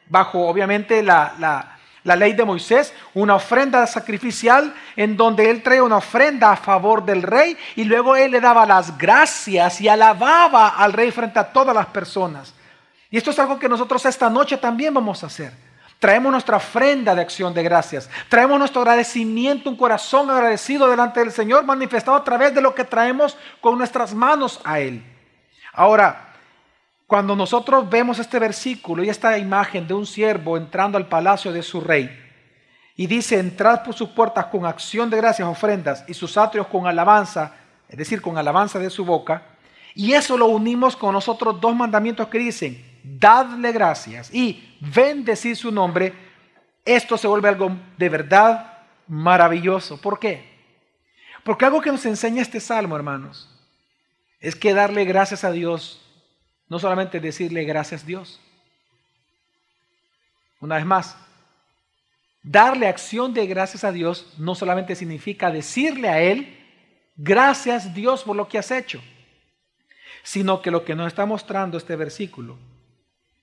bajo 0.09 0.49
obviamente 0.49 1.03
la, 1.03 1.35
la 1.39 1.78
ley 2.17 2.33
de 2.33 2.45
Moisés, 2.45 2.93
una 3.15 3.35
ofrenda 3.37 3.87
sacrificial 3.87 4.75
en 4.97 5.17
donde 5.17 5.51
él 5.51 5.63
traía 5.63 5.83
una 5.83 5.97
ofrenda 5.97 6.53
a 6.53 6.57
favor 6.57 7.05
del 7.05 7.23
rey 7.23 7.57
y 7.77 7.85
luego 7.85 8.17
él 8.17 8.33
le 8.33 8.41
daba 8.41 8.67
las 8.67 8.97
gracias 8.99 9.81
y 9.81 9.89
alababa 9.89 10.69
al 10.69 10.93
rey 10.93 11.11
frente 11.11 11.39
a 11.39 11.53
todas 11.53 11.75
las 11.75 11.87
personas. 11.87 12.55
Y 13.11 13.17
esto 13.17 13.31
es 13.31 13.39
algo 13.39 13.59
que 13.59 13.69
nosotros 13.69 14.05
esta 14.05 14.29
noche 14.29 14.57
también 14.57 14.93
vamos 14.93 15.23
a 15.23 15.27
hacer. 15.27 15.53
Traemos 15.99 16.31
nuestra 16.31 16.59
ofrenda 16.59 17.15
de 17.15 17.23
acción 17.23 17.53
de 17.53 17.63
gracias. 17.63 18.09
Traemos 18.29 18.59
nuestro 18.59 18.83
agradecimiento, 18.83 19.69
un 19.69 19.77
corazón 19.77 20.31
agradecido 20.31 20.89
delante 20.89 21.21
del 21.21 21.33
Señor, 21.33 21.65
manifestado 21.65 22.17
a 22.17 22.23
través 22.23 22.55
de 22.55 22.61
lo 22.61 22.75
que 22.75 22.85
traemos 22.85 23.37
con 23.61 23.79
nuestras 23.79 24.15
manos 24.15 24.61
a 24.65 24.79
Él. 24.79 25.03
Ahora, 25.73 26.28
cuando 27.09 27.35
nosotros 27.35 27.89
vemos 27.89 28.19
este 28.19 28.39
versículo 28.39 29.03
y 29.03 29.09
esta 29.09 29.39
imagen 29.39 29.89
de 29.89 29.95
un 29.95 30.05
siervo 30.05 30.59
entrando 30.59 30.99
al 30.99 31.09
palacio 31.09 31.51
de 31.51 31.63
su 31.63 31.81
rey, 31.81 32.09
y 32.95 33.07
dice, 33.07 33.39
entrad 33.39 33.83
por 33.83 33.95
sus 33.95 34.11
puertas 34.11 34.47
con 34.47 34.67
acción 34.67 35.09
de 35.09 35.17
gracias, 35.17 35.49
ofrendas, 35.49 36.05
y 36.07 36.13
sus 36.13 36.37
atrios 36.37 36.67
con 36.67 36.87
alabanza, 36.87 37.55
es 37.89 37.97
decir, 37.97 38.21
con 38.21 38.37
alabanza 38.37 38.79
de 38.79 38.91
su 38.91 39.07
boca, 39.07 39.43
y 39.95 40.13
eso 40.13 40.37
lo 40.37 40.49
unimos 40.49 40.97
con 40.97 41.15
los 41.15 41.31
otros 41.31 41.59
dos 41.59 41.75
mandamientos 41.75 42.29
que 42.29 42.39
dicen, 42.39 43.01
dadle 43.03 43.73
gracias 43.73 44.29
y 44.35 44.77
bendecir 44.79 45.57
su 45.57 45.73
nombre, 45.73 46.13
esto 46.85 47.17
se 47.17 47.27
vuelve 47.27 47.49
algo 47.49 47.75
de 47.97 48.09
verdad 48.11 48.81
maravilloso. 49.07 49.99
¿Por 49.99 50.19
qué? 50.19 50.47
Porque 51.43 51.65
algo 51.65 51.81
que 51.81 51.91
nos 51.91 52.05
enseña 52.05 52.43
este 52.43 52.61
salmo, 52.61 52.97
hermanos, 52.97 53.49
es 54.41 54.55
que 54.55 54.75
darle 54.75 55.07
gracias 55.07 55.43
a 55.43 55.53
Dios, 55.53 56.05
no 56.69 56.79
solamente 56.79 57.21
decirle 57.21 57.65
gracias 57.65 58.05
Dios. 58.05 58.41
Una 60.61 60.77
vez 60.77 60.87
más, 60.87 61.17
darle 62.43 62.89
acción 62.89 63.33
de 63.33 63.47
gracias 63.47 63.85
a 63.85 63.93
Dios 63.93 64.35
no 64.39 64.55
solamente 64.55 64.95
significa 64.95 65.51
decirle 65.51 66.09
a 66.09 66.21
Él, 66.21 66.57
gracias 67.17 67.95
Dios 67.95 68.25
por 68.25 68.37
lo 68.37 68.49
que 68.49 68.59
has 68.59 68.71
hecho, 68.71 69.01
sino 70.23 70.61
que 70.63 70.71
lo 70.71 70.85
que 70.85 70.95
nos 70.95 71.07
está 71.07 71.27
mostrando 71.27 71.79
este 71.79 71.97
versículo 71.97 72.57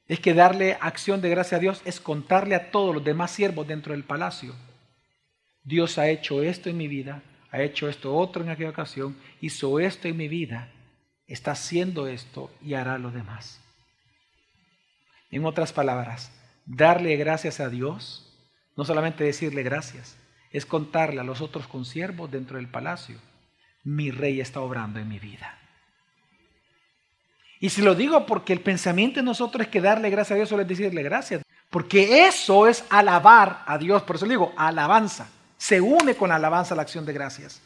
es 0.07 0.19
que 0.19 0.33
darle 0.33 0.77
acción 0.81 1.21
de 1.21 1.29
gracia 1.29 1.57
a 1.57 1.61
Dios 1.61 1.81
es 1.85 1.99
contarle 1.99 2.55
a 2.55 2.69
todos 2.69 2.93
los 2.93 3.03
demás 3.03 3.31
siervos 3.31 3.67
dentro 3.67 3.93
del 3.93 4.03
palacio. 4.03 4.53
Dios 5.63 5.97
ha 5.97 6.09
hecho 6.09 6.43
esto 6.43 6.69
en 6.69 6.77
mi 6.77 6.87
vida, 6.87 7.23
ha 7.49 7.61
hecho 7.61 7.89
esto 7.89 8.15
otro 8.15 8.43
en 8.43 8.49
aquella 8.49 8.69
ocasión, 8.69 9.15
hizo 9.41 9.79
esto 9.79 10.07
en 10.07 10.17
mi 10.17 10.27
vida, 10.27 10.69
está 11.27 11.51
haciendo 11.51 12.07
esto 12.07 12.51
y 12.61 12.73
hará 12.73 12.97
lo 12.97 13.11
demás. 13.11 13.59
En 15.31 15.45
otras 15.45 15.73
palabras, 15.73 16.31
darle 16.65 17.15
gracias 17.15 17.59
a 17.59 17.69
Dios, 17.69 18.33
no 18.75 18.85
solamente 18.85 19.23
decirle 19.23 19.63
gracias, 19.63 20.17
es 20.51 20.65
contarle 20.65 21.21
a 21.21 21.23
los 21.25 21.41
otros 21.41 21.67
consiervos 21.67 22.31
dentro 22.31 22.57
del 22.57 22.67
palacio, 22.67 23.17
mi 23.83 24.11
rey 24.11 24.39
está 24.39 24.61
obrando 24.61 24.99
en 24.99 25.07
mi 25.07 25.19
vida. 25.19 25.57
Y 27.59 27.69
si 27.69 27.81
lo 27.81 27.95
digo 27.95 28.25
porque 28.25 28.53
el 28.53 28.61
pensamiento 28.61 29.19
de 29.19 29.25
nosotros 29.25 29.65
es 29.65 29.71
que 29.71 29.81
darle 29.81 30.09
gracias 30.09 30.33
a 30.33 30.35
Dios 30.35 30.49
solo 30.49 30.61
es 30.61 30.67
decirle 30.67 31.03
gracias. 31.03 31.41
Porque 31.69 32.27
eso 32.27 32.67
es 32.67 32.83
alabar 32.89 33.63
a 33.65 33.77
Dios. 33.77 34.03
Por 34.03 34.17
eso 34.17 34.25
le 34.25 34.33
digo, 34.33 34.53
alabanza. 34.55 35.29
Se 35.57 35.81
une 35.81 36.15
con 36.15 36.29
la 36.29 36.35
alabanza 36.35 36.75
la 36.75 36.83
acción 36.83 37.05
de 37.05 37.13
gracias. 37.13 37.61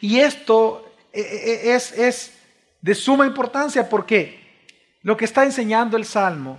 Y 0.00 0.18
esto 0.18 0.92
eh, 1.12 1.20
eh, 1.20 1.74
es, 1.74 1.92
es 1.92 2.38
de 2.84 2.94
suma 2.94 3.24
importancia 3.24 3.88
porque 3.88 4.44
lo 5.00 5.16
que 5.16 5.24
está 5.24 5.42
enseñando 5.42 5.96
el 5.96 6.04
Salmo 6.04 6.58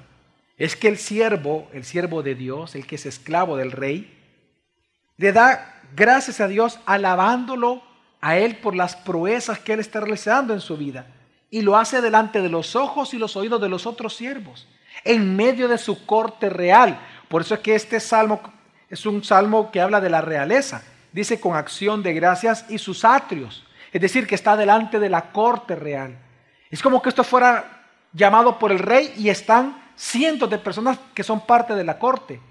es 0.57 0.75
que 0.75 0.87
el 0.87 0.97
siervo, 0.97 1.69
el 1.71 1.85
siervo 1.85 2.23
de 2.23 2.33
Dios, 2.33 2.73
el 2.73 2.87
que 2.87 2.95
es 2.95 3.05
esclavo 3.05 3.57
del 3.57 3.71
rey, 3.71 4.11
le 5.17 5.31
da 5.31 5.83
gracias 5.95 6.41
a 6.41 6.47
Dios 6.47 6.79
alabándolo 6.87 7.83
a 8.21 8.39
él 8.39 8.57
por 8.57 8.75
las 8.75 8.95
proezas 8.95 9.59
que 9.59 9.73
él 9.73 9.79
está 9.79 9.99
realizando 9.99 10.55
en 10.55 10.61
su 10.61 10.77
vida 10.77 11.05
y 11.51 11.61
lo 11.61 11.77
hace 11.77 12.01
delante 12.01 12.41
de 12.41 12.49
los 12.49 12.75
ojos 12.75 13.13
y 13.13 13.19
los 13.19 13.35
oídos 13.35 13.61
de 13.61 13.69
los 13.69 13.85
otros 13.85 14.15
siervos, 14.15 14.67
en 15.03 15.35
medio 15.35 15.67
de 15.67 15.77
su 15.77 16.07
corte 16.07 16.49
real. 16.49 16.99
Por 17.29 17.43
eso 17.43 17.53
es 17.53 17.59
que 17.59 17.75
este 17.75 17.99
salmo 17.99 18.41
es 18.89 19.05
un 19.05 19.23
salmo 19.23 19.69
que 19.69 19.79
habla 19.79 20.01
de 20.01 20.09
la 20.09 20.21
realeza. 20.21 20.81
Dice 21.11 21.39
con 21.39 21.55
acción 21.55 22.01
de 22.01 22.15
gracias 22.15 22.65
y 22.67 22.79
sus 22.79 23.05
atrios. 23.05 23.64
Es 23.95 24.01
decir, 24.01 24.27
que 24.27 24.35
está 24.35 24.57
delante 24.57 24.99
de 24.99 25.07
la 25.07 25.31
corte 25.31 25.73
real. 25.73 26.17
Es 26.69 26.81
como 26.81 27.01
que 27.01 27.07
esto 27.07 27.23
fuera 27.23 27.85
llamado 28.11 28.59
por 28.59 28.73
el 28.73 28.79
rey 28.79 29.13
y 29.15 29.29
están 29.29 29.81
cientos 29.95 30.49
de 30.49 30.57
personas 30.57 30.99
que 31.13 31.23
son 31.23 31.45
parte 31.45 31.75
de 31.75 31.85
la 31.85 31.97
corte. 31.97 32.41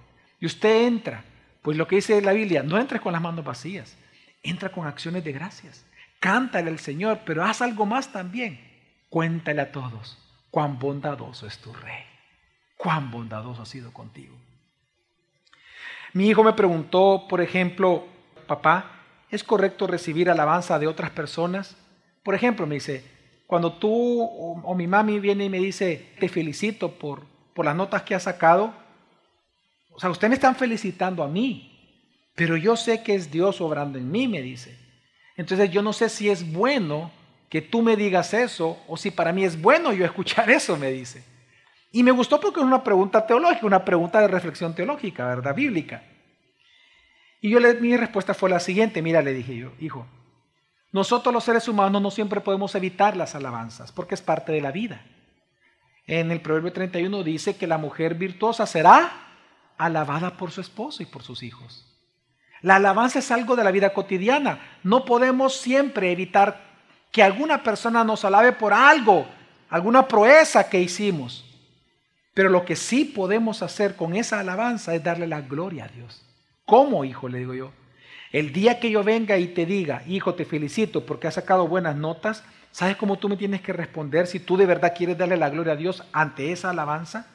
Y 0.41 0.47
usted 0.47 0.87
entra. 0.87 1.23
Pues 1.61 1.77
lo 1.77 1.87
que 1.87 1.97
dice 1.97 2.23
la 2.23 2.33
Biblia, 2.33 2.63
no 2.63 2.79
entres 2.79 3.03
con 3.03 3.13
las 3.13 3.21
manos 3.21 3.45
vacías. 3.45 3.95
Entra 4.43 4.71
con 4.71 4.87
acciones 4.87 5.23
de 5.23 5.33
gracias. 5.33 5.85
Cántale 6.19 6.71
al 6.71 6.79
Señor, 6.79 7.21
pero 7.27 7.45
haz 7.45 7.61
algo 7.61 7.85
más 7.85 8.11
también 8.11 8.59
Cuéntale 9.11 9.61
a 9.61 9.71
todos 9.71 10.17
cuán 10.51 10.79
bondadoso 10.79 11.47
es 11.47 11.59
tu 11.59 11.75
rey, 11.75 12.07
cuán 12.79 13.11
bondadoso 13.11 13.61
ha 13.61 13.67
sido 13.67 13.93
contigo. 13.93 14.35
Mi 16.15 16.27
hijo 16.27 16.43
me 16.43 16.55
preguntó, 16.55 17.27
por 17.29 17.43
ejemplo, 17.43 18.09
papá, 18.47 18.94
¿es 19.35 19.43
correcto 19.43 19.87
recibir 19.87 20.31
alabanza 20.31 20.79
de 20.79 20.87
otras 20.87 21.11
personas? 21.11 21.77
Por 22.23 22.35
ejemplo, 22.35 22.67
me 22.67 22.77
dice, 22.77 23.05
cuando 23.47 23.73
tú 23.75 24.23
o, 24.23 24.75
mi 24.75 24.87
mami 24.87 25.19
viene 25.19 25.47
y 25.47 25.51
me 25.51 25.59
dice, 25.59 26.15
te 26.21 26.29
felicito 26.29 26.93
por, 26.93 27.25
por 27.53 27.65
las 27.65 27.75
notas 27.75 28.03
que 28.03 28.15
has 28.15 28.23
sacado, 28.23 28.73
o 29.93 29.99
sea, 29.99 30.11
ustedes 30.11 30.31
me 30.31 30.35
están 30.37 30.55
felicitando 30.55 31.23
a 31.25 31.29
mí, 31.29 32.31
pero 32.37 32.57
yo 32.57 32.77
sé 32.77 33.03
que 33.03 33.15
es 33.15 33.31
Dios 33.31 33.61
obrando 33.61 33.99
en 33.99 34.11
mí, 34.11 34.29
me 34.29 34.41
dice. 34.41 34.79
Entonces 35.37 35.71
yo 35.71 35.83
no 35.83 35.93
sé 35.93 36.09
si 36.09 36.31
es 36.31 36.53
bueno 36.53 37.11
que 37.49 37.61
tú 37.61 37.83
me 37.83 37.97
digas 37.97 38.35
eso 38.35 38.79
o 38.87 38.97
si 38.97 39.11
para 39.11 39.33
mí 39.33 39.45
es 39.45 39.61
bueno 39.61 39.93
yo 39.93 40.05
escuchar 40.05 40.49
eso, 40.51 40.77
me 40.77 40.91
dice. 40.91 41.25
Y 41.91 42.03
me 42.05 42.13
gustó 42.13 42.41
porque 42.41 42.61
es 42.61 42.67
una 42.67 42.85
pregunta 42.85 43.27
teológica, 43.27 43.67
una 43.67 43.85
pregunta 43.85 44.21
de 44.21 44.29
reflexión 44.29 44.75
teológica, 44.75 45.27
¿verdad? 45.27 45.55
Bíblica. 45.55 46.03
Y 47.45 47.51
yo 47.51 47.59
mi 47.79 47.95
respuesta 47.95 48.33
fue 48.33 48.49
la 48.49 48.59
siguiente, 48.59 49.03
mira, 49.03 49.21
le 49.21 49.35
dije 49.35 49.55
yo, 49.55 49.73
hijo, 49.79 50.07
nosotros 50.93 51.31
los 51.31 51.45
seres 51.45 51.69
humanos 51.69 52.01
no 52.01 52.11
siempre 52.11 52.41
podemos 52.41 52.75
evitar 52.75 53.19
las 53.19 53.35
alabanzas 53.35 53.93
porque 53.93 54.15
es 54.15 54.23
parte 54.23 54.51
de 54.51 54.63
la 54.63 54.73
vida. 54.73 55.05
En 56.07 56.31
el 56.31 56.41
Proverbio 56.41 56.73
31 56.73 57.23
dice 57.23 57.55
que 57.55 57.67
la 57.67 57.77
mujer 57.77 58.15
virtuosa 58.15 58.65
será 58.65 59.13
alabada 59.77 60.39
por 60.39 60.53
su 60.53 60.63
esposo 60.63 61.03
y 61.03 61.07
por 61.07 61.23
sus 61.23 61.43
hijos. 61.43 61.87
La 62.63 62.77
alabanza 62.77 63.19
es 63.19 63.31
algo 63.31 63.57
de 63.57 63.65
la 63.65 63.73
vida 63.73 63.93
cotidiana. 63.93 64.79
No 64.83 65.05
podemos 65.05 65.55
siempre 65.55 66.13
evitar 66.13 66.63
que 67.13 67.23
alguna 67.23 67.63
persona 67.63 68.05
nos 68.05 68.25
alabe 68.25 68.53
por 68.53 68.73
algo, 68.73 69.27
alguna 69.69 70.09
proeza 70.09 70.71
que 70.71 70.81
hicimos. 70.81 71.45
Pero 72.33 72.49
lo 72.49 72.65
que 72.65 72.75
sí 72.75 73.05
podemos 73.05 73.63
hacer 73.63 73.97
con 73.97 74.17
esa 74.17 74.41
alabanza 74.41 74.95
es 74.95 75.05
darle 75.05 75.27
la 75.27 75.43
gloria 75.43 75.85
a 75.85 75.89
Dios. 75.89 76.25
¿Cómo, 76.65 77.05
hijo? 77.05 77.29
Le 77.29 77.39
digo 77.39 77.55
yo. 77.55 77.73
El 78.33 78.53
día 78.53 78.81
que 78.81 78.91
yo 78.91 79.05
venga 79.05 79.39
y 79.39 79.49
te 79.49 79.65
diga, 79.65 80.03
hijo, 80.07 80.35
te 80.35 80.45
felicito 80.45 81.07
porque 81.07 81.29
has 81.29 81.35
sacado 81.35 81.69
buenas 81.69 81.95
notas, 81.95 82.43
¿sabes 82.73 82.97
cómo 82.97 83.19
tú 83.19 83.29
me 83.29 83.37
tienes 83.37 83.61
que 83.61 83.73
responder 83.73 84.27
si 84.27 84.41
tú 84.41 84.57
de 84.57 84.67
verdad 84.67 84.95
quieres 84.97 85.17
darle 85.17 85.37
la 85.37 85.51
gloria 85.51 85.75
a 85.75 85.77
Dios 85.77 86.03
ante 86.13 86.51
esa 86.51 86.71
alabanza? 86.71 87.29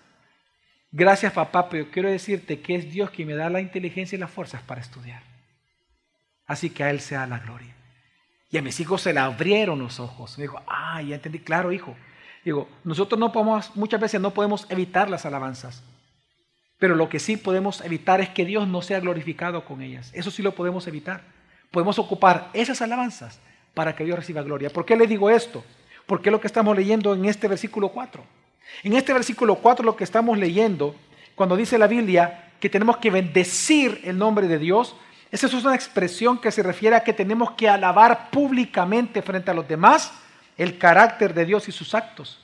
Gracias, 0.92 1.32
papá, 1.32 1.70
pero 1.70 1.90
quiero 1.92 2.10
decirte 2.10 2.60
que 2.60 2.76
es 2.76 2.92
Dios 2.92 3.12
quien 3.12 3.28
me 3.28 3.36
da 3.36 3.50
la 3.50 3.62
inteligencia 3.62 4.16
y 4.16 4.20
las 4.20 4.32
fuerzas 4.32 4.62
para 4.64 4.82
estudiar. 4.82 5.22
Así 6.46 6.72
que 6.72 6.84
a 6.84 6.90
Él 6.90 7.00
sea 7.00 7.28
la 7.28 7.40
gloria. 7.40 7.76
Y 8.50 8.58
a 8.58 8.62
mis 8.62 8.80
hijos 8.80 9.02
se 9.02 9.14
le 9.14 9.20
abrieron 9.20 9.80
los 9.80 10.00
ojos. 10.00 10.38
Me 10.38 10.44
dijo, 10.44 10.62
ah, 10.68 11.02
ya 11.02 11.16
entendí, 11.16 11.40
claro, 11.40 11.72
hijo. 11.72 11.96
Digo, 12.44 12.68
nosotros 12.84 13.20
no 13.20 13.32
podemos, 13.32 13.76
muchas 13.76 14.02
veces 14.02 14.20
no 14.20 14.32
podemos 14.32 14.66
evitar 14.70 15.10
las 15.10 15.26
alabanzas. 15.26 15.84
Pero 16.80 16.96
lo 16.96 17.10
que 17.10 17.20
sí 17.20 17.38
podemos 17.38 17.82
evitar 17.82 18.22
es 18.22 18.30
que 18.30 18.46
Dios 18.46 18.68
no 18.68 18.82
sea 18.82 19.02
glorificado 19.02 19.66
con 19.66 19.82
ellas. 19.82 20.10
Eso 20.14 20.32
sí 20.32 20.42
lo 20.42 20.56
podemos 20.56 20.88
evitar. 20.88 21.22
Podemos 21.72 22.00
ocupar 22.00 22.50
esas 22.54 22.82
alabanzas 22.82 23.40
para 23.74 23.96
que 23.96 24.06
Dios 24.06 24.18
reciba 24.18 24.42
gloria. 24.42 24.70
¿Por 24.70 24.86
qué 24.86 24.96
le 24.96 25.06
digo 25.06 25.30
esto? 25.30 25.64
Porque 26.06 26.30
es 26.30 26.32
lo 26.32 26.40
que 26.40 26.48
estamos 26.48 26.76
leyendo 26.76 27.14
en 27.14 27.26
este 27.26 27.48
versículo 27.48 27.90
4. 27.90 28.24
En 28.84 28.94
este 28.94 29.14
versículo 29.14 29.56
4 29.56 29.86
lo 29.86 29.96
que 29.96 30.06
estamos 30.06 30.38
leyendo, 30.38 30.96
cuando 31.36 31.58
dice 31.58 31.78
la 31.78 31.88
Biblia 31.88 32.46
que 32.60 32.70
tenemos 32.70 32.98
que 32.98 33.12
bendecir 33.12 34.02
el 34.06 34.18
nombre 34.18 34.48
de 34.48 34.58
Dios, 34.58 34.96
esa 35.32 35.48
es 35.48 35.54
una 35.54 35.76
expresión 35.76 36.40
que 36.40 36.52
se 36.52 36.64
refiere 36.64 36.96
a 36.96 37.04
que 37.04 37.14
tenemos 37.14 37.52
que 37.52 37.70
alabar 37.70 38.32
públicamente 38.32 39.22
frente 39.22 39.52
a 39.52 39.54
los 39.54 39.68
demás 39.68 40.12
el 40.58 40.78
carácter 40.78 41.34
de 41.34 41.46
Dios 41.46 41.68
y 41.68 41.72
sus 41.72 41.94
actos. 41.94 42.40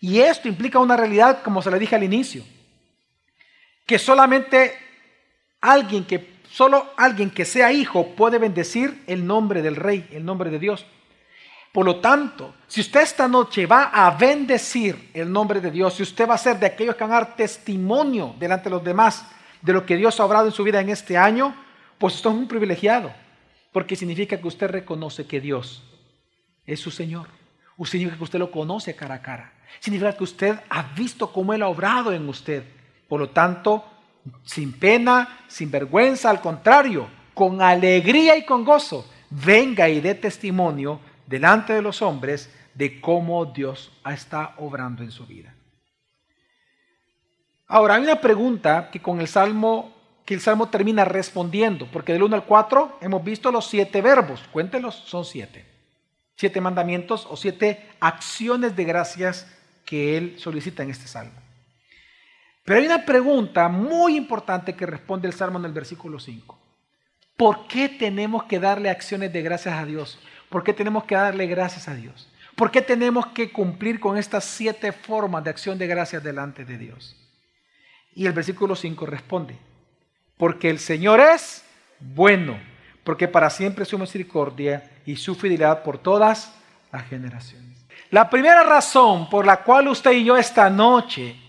Y 0.00 0.20
esto 0.20 0.46
implica 0.46 0.78
una 0.78 0.96
realidad, 0.96 1.42
como 1.42 1.62
se 1.62 1.70
le 1.70 1.78
dije 1.78 1.96
al 1.96 2.04
inicio, 2.04 2.44
que 3.86 3.98
solamente 3.98 4.76
alguien 5.60 6.04
que 6.04 6.36
solo 6.50 6.92
alguien 6.96 7.30
que 7.30 7.44
sea 7.44 7.72
hijo 7.72 8.14
puede 8.14 8.38
bendecir 8.38 9.02
el 9.06 9.26
nombre 9.26 9.62
del 9.62 9.76
rey, 9.76 10.08
el 10.12 10.24
nombre 10.24 10.50
de 10.50 10.58
Dios. 10.58 10.86
Por 11.72 11.84
lo 11.84 11.96
tanto, 11.96 12.54
si 12.66 12.80
usted 12.80 13.02
esta 13.02 13.28
noche 13.28 13.66
va 13.66 13.90
a 13.92 14.10
bendecir 14.16 15.10
el 15.12 15.30
nombre 15.30 15.60
de 15.60 15.70
Dios, 15.70 15.94
si 15.94 16.02
usted 16.02 16.28
va 16.28 16.34
a 16.34 16.38
ser 16.38 16.58
de 16.58 16.66
aquellos 16.66 16.96
que 16.96 17.04
van 17.04 17.12
a 17.12 17.20
dar 17.20 17.36
testimonio 17.36 18.34
delante 18.38 18.64
de 18.64 18.76
los 18.76 18.84
demás 18.84 19.26
de 19.60 19.72
lo 19.72 19.84
que 19.84 19.96
Dios 19.96 20.18
ha 20.18 20.24
obrado 20.24 20.46
en 20.46 20.52
su 20.52 20.64
vida 20.64 20.80
en 20.80 20.88
este 20.88 21.18
año, 21.18 21.54
pues 21.98 22.14
usted 22.14 22.30
es 22.30 22.36
un 22.36 22.48
privilegiado, 22.48 23.12
porque 23.72 23.96
significa 23.96 24.40
que 24.40 24.48
usted 24.48 24.70
reconoce 24.70 25.26
que 25.26 25.40
Dios 25.40 25.82
es 26.64 26.80
su 26.80 26.90
Señor. 26.90 27.28
Significa 27.84 28.16
que 28.16 28.24
usted 28.24 28.38
lo 28.38 28.50
conoce 28.50 28.96
cara 28.96 29.16
a 29.16 29.22
cara. 29.22 29.52
Significa 29.80 30.16
que 30.16 30.24
usted 30.24 30.58
ha 30.70 30.82
visto 30.94 31.30
cómo 31.30 31.52
Él 31.52 31.62
ha 31.62 31.68
obrado 31.68 32.12
en 32.12 32.26
usted. 32.28 32.64
Por 33.08 33.20
lo 33.20 33.30
tanto, 33.30 33.84
sin 34.44 34.72
pena, 34.72 35.44
sin 35.48 35.70
vergüenza, 35.70 36.30
al 36.30 36.40
contrario, 36.40 37.08
con 37.34 37.62
alegría 37.62 38.36
y 38.36 38.44
con 38.44 38.64
gozo, 38.64 39.06
venga 39.30 39.88
y 39.88 40.00
dé 40.00 40.14
testimonio 40.14 41.00
delante 41.26 41.72
de 41.72 41.82
los 41.82 42.02
hombres 42.02 42.50
de 42.74 43.00
cómo 43.00 43.44
Dios 43.46 43.92
está 44.10 44.54
obrando 44.58 45.02
en 45.02 45.10
su 45.10 45.26
vida. 45.26 45.54
Ahora, 47.68 47.94
hay 47.94 48.02
una 48.02 48.20
pregunta 48.20 48.90
que 48.90 49.02
con 49.02 49.20
el 49.20 49.28
Salmo, 49.28 49.92
que 50.24 50.34
el 50.34 50.40
Salmo 50.40 50.68
termina 50.68 51.04
respondiendo, 51.04 51.88
porque 51.92 52.12
del 52.12 52.22
1 52.22 52.36
al 52.36 52.44
4 52.44 52.98
hemos 53.00 53.24
visto 53.24 53.50
los 53.50 53.66
siete 53.66 54.02
verbos, 54.02 54.42
cuéntelos, 54.52 54.94
son 54.94 55.24
siete. 55.24 55.64
Siete 56.36 56.60
mandamientos 56.60 57.26
o 57.30 57.36
siete 57.36 57.88
acciones 57.98 58.76
de 58.76 58.84
gracias 58.84 59.50
que 59.84 60.16
él 60.16 60.36
solicita 60.38 60.82
en 60.82 60.90
este 60.90 61.08
Salmo. 61.08 61.45
Pero 62.66 62.80
hay 62.80 62.86
una 62.86 63.06
pregunta 63.06 63.68
muy 63.68 64.16
importante 64.16 64.74
que 64.74 64.86
responde 64.86 65.28
el 65.28 65.34
Salmo 65.34 65.56
en 65.60 65.66
el 65.66 65.72
versículo 65.72 66.18
5. 66.18 66.58
¿Por 67.36 67.68
qué 67.68 67.88
tenemos 67.88 68.42
que 68.44 68.58
darle 68.58 68.90
acciones 68.90 69.32
de 69.32 69.40
gracias 69.40 69.76
a 69.76 69.84
Dios? 69.84 70.18
¿Por 70.48 70.64
qué 70.64 70.72
tenemos 70.72 71.04
que 71.04 71.14
darle 71.14 71.46
gracias 71.46 71.86
a 71.86 71.94
Dios? 71.94 72.28
¿Por 72.56 72.72
qué 72.72 72.82
tenemos 72.82 73.28
que 73.28 73.52
cumplir 73.52 74.00
con 74.00 74.18
estas 74.18 74.44
siete 74.44 74.90
formas 74.90 75.44
de 75.44 75.50
acción 75.50 75.78
de 75.78 75.86
gracias 75.86 76.24
delante 76.24 76.64
de 76.64 76.76
Dios? 76.76 77.14
Y 78.16 78.26
el 78.26 78.32
versículo 78.32 78.74
5 78.74 79.06
responde, 79.06 79.56
porque 80.36 80.68
el 80.68 80.80
Señor 80.80 81.20
es 81.20 81.64
bueno, 82.00 82.58
porque 83.04 83.28
para 83.28 83.48
siempre 83.48 83.84
su 83.84 83.96
misericordia 83.96 84.90
y 85.06 85.14
su 85.14 85.36
fidelidad 85.36 85.84
por 85.84 85.98
todas 85.98 86.52
las 86.90 87.06
generaciones. 87.06 87.86
La 88.10 88.28
primera 88.28 88.64
razón 88.64 89.30
por 89.30 89.46
la 89.46 89.62
cual 89.62 89.86
usted 89.86 90.10
y 90.10 90.24
yo 90.24 90.36
esta 90.36 90.68
noche 90.68 91.45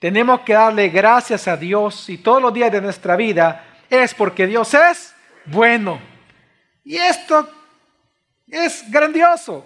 tenemos 0.00 0.40
que 0.40 0.54
darle 0.54 0.88
gracias 0.88 1.46
a 1.46 1.58
Dios 1.58 2.08
y 2.08 2.18
todos 2.18 2.40
los 2.40 2.52
días 2.54 2.72
de 2.72 2.80
nuestra 2.80 3.16
vida 3.16 3.64
es 3.88 4.14
porque 4.14 4.46
Dios 4.46 4.72
es 4.72 5.14
bueno. 5.44 6.00
Y 6.82 6.96
esto 6.96 7.48
es 8.48 8.90
grandioso. 8.90 9.64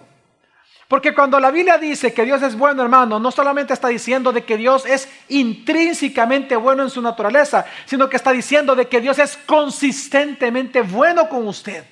Porque 0.89 1.15
cuando 1.15 1.39
la 1.39 1.49
Biblia 1.51 1.77
dice 1.77 2.13
que 2.13 2.25
Dios 2.25 2.43
es 2.43 2.55
bueno, 2.55 2.83
hermano, 2.83 3.17
no 3.17 3.31
solamente 3.31 3.73
está 3.73 3.87
diciendo 3.87 4.33
de 4.33 4.43
que 4.43 4.57
Dios 4.57 4.85
es 4.85 5.09
intrínsecamente 5.29 6.57
bueno 6.57 6.83
en 6.83 6.89
su 6.89 7.01
naturaleza, 7.01 7.65
sino 7.85 8.09
que 8.09 8.17
está 8.17 8.31
diciendo 8.31 8.75
de 8.75 8.87
que 8.87 8.99
Dios 8.99 9.17
es 9.17 9.37
consistentemente 9.37 10.81
bueno 10.81 11.29
con 11.29 11.47
usted. 11.47 11.85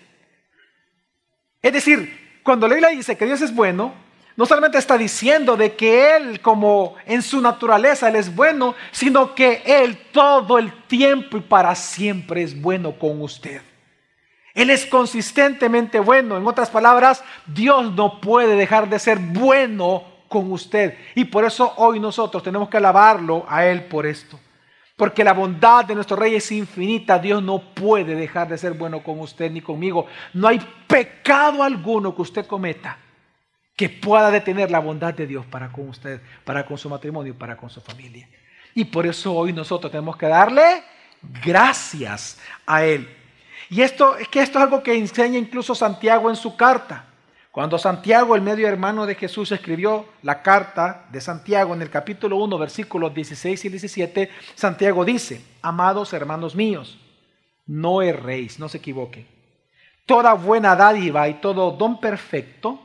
Es 1.61 1.71
decir, 1.71 2.41
cuando 2.43 2.67
la 2.67 2.75
Biblia 2.75 2.89
dice 2.91 3.17
que 3.17 3.25
Dios 3.25 3.41
es 3.41 3.55
bueno, 3.55 4.02
no 4.35 4.45
solamente 4.45 4.77
está 4.77 4.97
diciendo 4.97 5.55
de 5.55 5.75
que 5.75 6.15
Él 6.15 6.41
como 6.41 6.95
en 7.05 7.21
su 7.21 7.39
naturaleza 7.39 8.09
Él 8.09 8.15
es 8.15 8.33
bueno, 8.33 8.75
sino 8.91 9.35
que 9.35 9.61
Él 9.65 10.07
todo 10.11 10.57
el 10.57 10.73
tiempo 10.87 11.37
y 11.37 11.41
para 11.41 11.75
siempre 11.75 12.41
es 12.41 12.59
bueno 12.59 12.93
con 12.97 13.21
usted. 13.21 13.61
Él 14.53 14.69
es 14.69 14.85
consistentemente 14.85 15.99
bueno. 15.99 16.37
En 16.37 16.45
otras 16.45 16.69
palabras, 16.69 17.23
Dios 17.45 17.91
no 17.93 18.21
puede 18.21 18.55
dejar 18.55 18.87
de 18.87 18.99
ser 18.99 19.17
bueno 19.17 20.03
con 20.27 20.51
usted. 20.51 20.95
Y 21.15 21.25
por 21.25 21.43
eso 21.43 21.73
hoy 21.77 21.99
nosotros 21.99 22.43
tenemos 22.43 22.69
que 22.69 22.77
alabarlo 22.77 23.45
a 23.47 23.65
Él 23.65 23.85
por 23.85 24.05
esto. 24.05 24.39
Porque 24.95 25.23
la 25.23 25.33
bondad 25.33 25.85
de 25.85 25.95
nuestro 25.95 26.15
Rey 26.15 26.35
es 26.35 26.51
infinita. 26.51 27.17
Dios 27.17 27.41
no 27.41 27.73
puede 27.73 28.13
dejar 28.13 28.47
de 28.47 28.57
ser 28.57 28.73
bueno 28.73 29.01
con 29.01 29.19
usted 29.19 29.51
ni 29.51 29.61
conmigo. 29.61 30.05
No 30.33 30.47
hay 30.47 30.59
pecado 30.87 31.63
alguno 31.63 32.15
que 32.15 32.21
usted 32.21 32.45
cometa 32.45 32.99
que 33.75 33.89
pueda 33.89 34.29
detener 34.29 34.69
la 34.69 34.79
bondad 34.79 35.13
de 35.13 35.27
Dios 35.27 35.45
para 35.45 35.71
con 35.71 35.89
usted, 35.89 36.21
para 36.43 36.65
con 36.65 36.77
su 36.77 36.89
matrimonio, 36.89 37.37
para 37.37 37.57
con 37.57 37.69
su 37.69 37.81
familia. 37.81 38.29
Y 38.75 38.85
por 38.85 39.05
eso 39.05 39.33
hoy 39.33 39.53
nosotros 39.53 39.91
tenemos 39.91 40.17
que 40.17 40.27
darle 40.27 40.83
gracias 41.43 42.39
a 42.65 42.83
Él. 42.83 43.09
Y 43.69 43.81
esto 43.81 44.17
es 44.17 44.27
que 44.27 44.41
esto 44.41 44.59
es 44.59 44.63
algo 44.63 44.83
que 44.83 44.95
enseña 44.95 45.39
incluso 45.39 45.73
Santiago 45.73 46.29
en 46.29 46.35
su 46.35 46.55
carta. 46.55 47.05
Cuando 47.51 47.77
Santiago, 47.77 48.35
el 48.35 48.41
medio 48.41 48.67
hermano 48.67 49.05
de 49.05 49.13
Jesús, 49.13 49.51
escribió 49.51 50.07
la 50.23 50.41
carta 50.41 51.05
de 51.11 51.21
Santiago 51.21 51.75
en 51.75 51.83
el 51.83 51.89
capítulo 51.89 52.37
1, 52.37 52.57
versículos 52.57 53.13
16 53.13 53.65
y 53.65 53.69
17, 53.69 54.31
Santiago 54.55 55.05
dice, 55.05 55.39
amados 55.61 56.13
hermanos 56.13 56.55
míos, 56.55 56.99
no 57.67 58.01
erréis, 58.01 58.57
no 58.57 58.69
se 58.69 58.79
equivoque. 58.79 59.27
Toda 60.07 60.33
buena 60.33 60.75
dádiva 60.75 61.29
y 61.29 61.35
todo 61.35 61.71
don 61.71 61.99
perfecto 61.99 62.82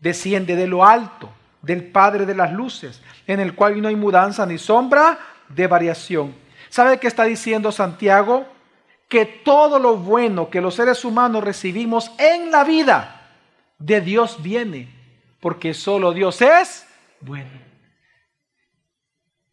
desciende 0.00 0.56
de 0.56 0.66
lo 0.66 0.84
alto, 0.84 1.30
del 1.62 1.84
Padre 1.84 2.26
de 2.26 2.34
las 2.34 2.52
luces, 2.52 3.02
en 3.26 3.40
el 3.40 3.54
cual 3.54 3.80
no 3.80 3.88
hay 3.88 3.96
mudanza 3.96 4.46
ni 4.46 4.58
sombra 4.58 5.18
de 5.48 5.66
variación. 5.66 6.34
¿Sabe 6.68 6.98
qué 6.98 7.06
está 7.06 7.24
diciendo 7.24 7.72
Santiago? 7.72 8.46
que 9.08 9.24
todo 9.24 9.78
lo 9.78 9.96
bueno 9.96 10.50
que 10.50 10.60
los 10.60 10.74
seres 10.74 11.04
humanos 11.04 11.42
recibimos 11.42 12.12
en 12.18 12.50
la 12.50 12.62
vida 12.62 13.22
de 13.78 14.00
Dios 14.00 14.42
viene, 14.42 14.88
porque 15.40 15.72
solo 15.72 16.12
Dios 16.12 16.42
es 16.42 16.86
bueno. 17.20 17.66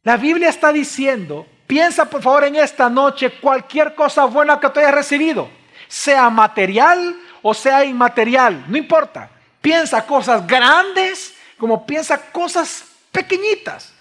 La 0.03 0.17
Biblia 0.17 0.49
está 0.49 0.71
diciendo, 0.71 1.47
piensa 1.65 2.05
por 2.09 2.21
favor 2.21 2.43
en 2.43 2.57
esta 2.57 2.89
noche 2.89 3.39
cualquier 3.39 3.95
cosa 3.95 4.25
buena 4.25 4.59
que 4.59 4.69
tú 4.69 4.79
hayas 4.79 4.93
recibido, 4.93 5.49
sea 5.87 6.29
material 6.29 7.15
o 7.41 7.53
sea 7.53 7.85
inmaterial, 7.85 8.65
no 8.67 8.77
importa. 8.77 9.31
Piensa 9.65 10.05
cosas 10.05 10.45
grandes 10.45 11.33
como 11.57 11.87
piensa 11.87 12.21
cosas 12.31 12.85
pequeñitas. 13.11 13.91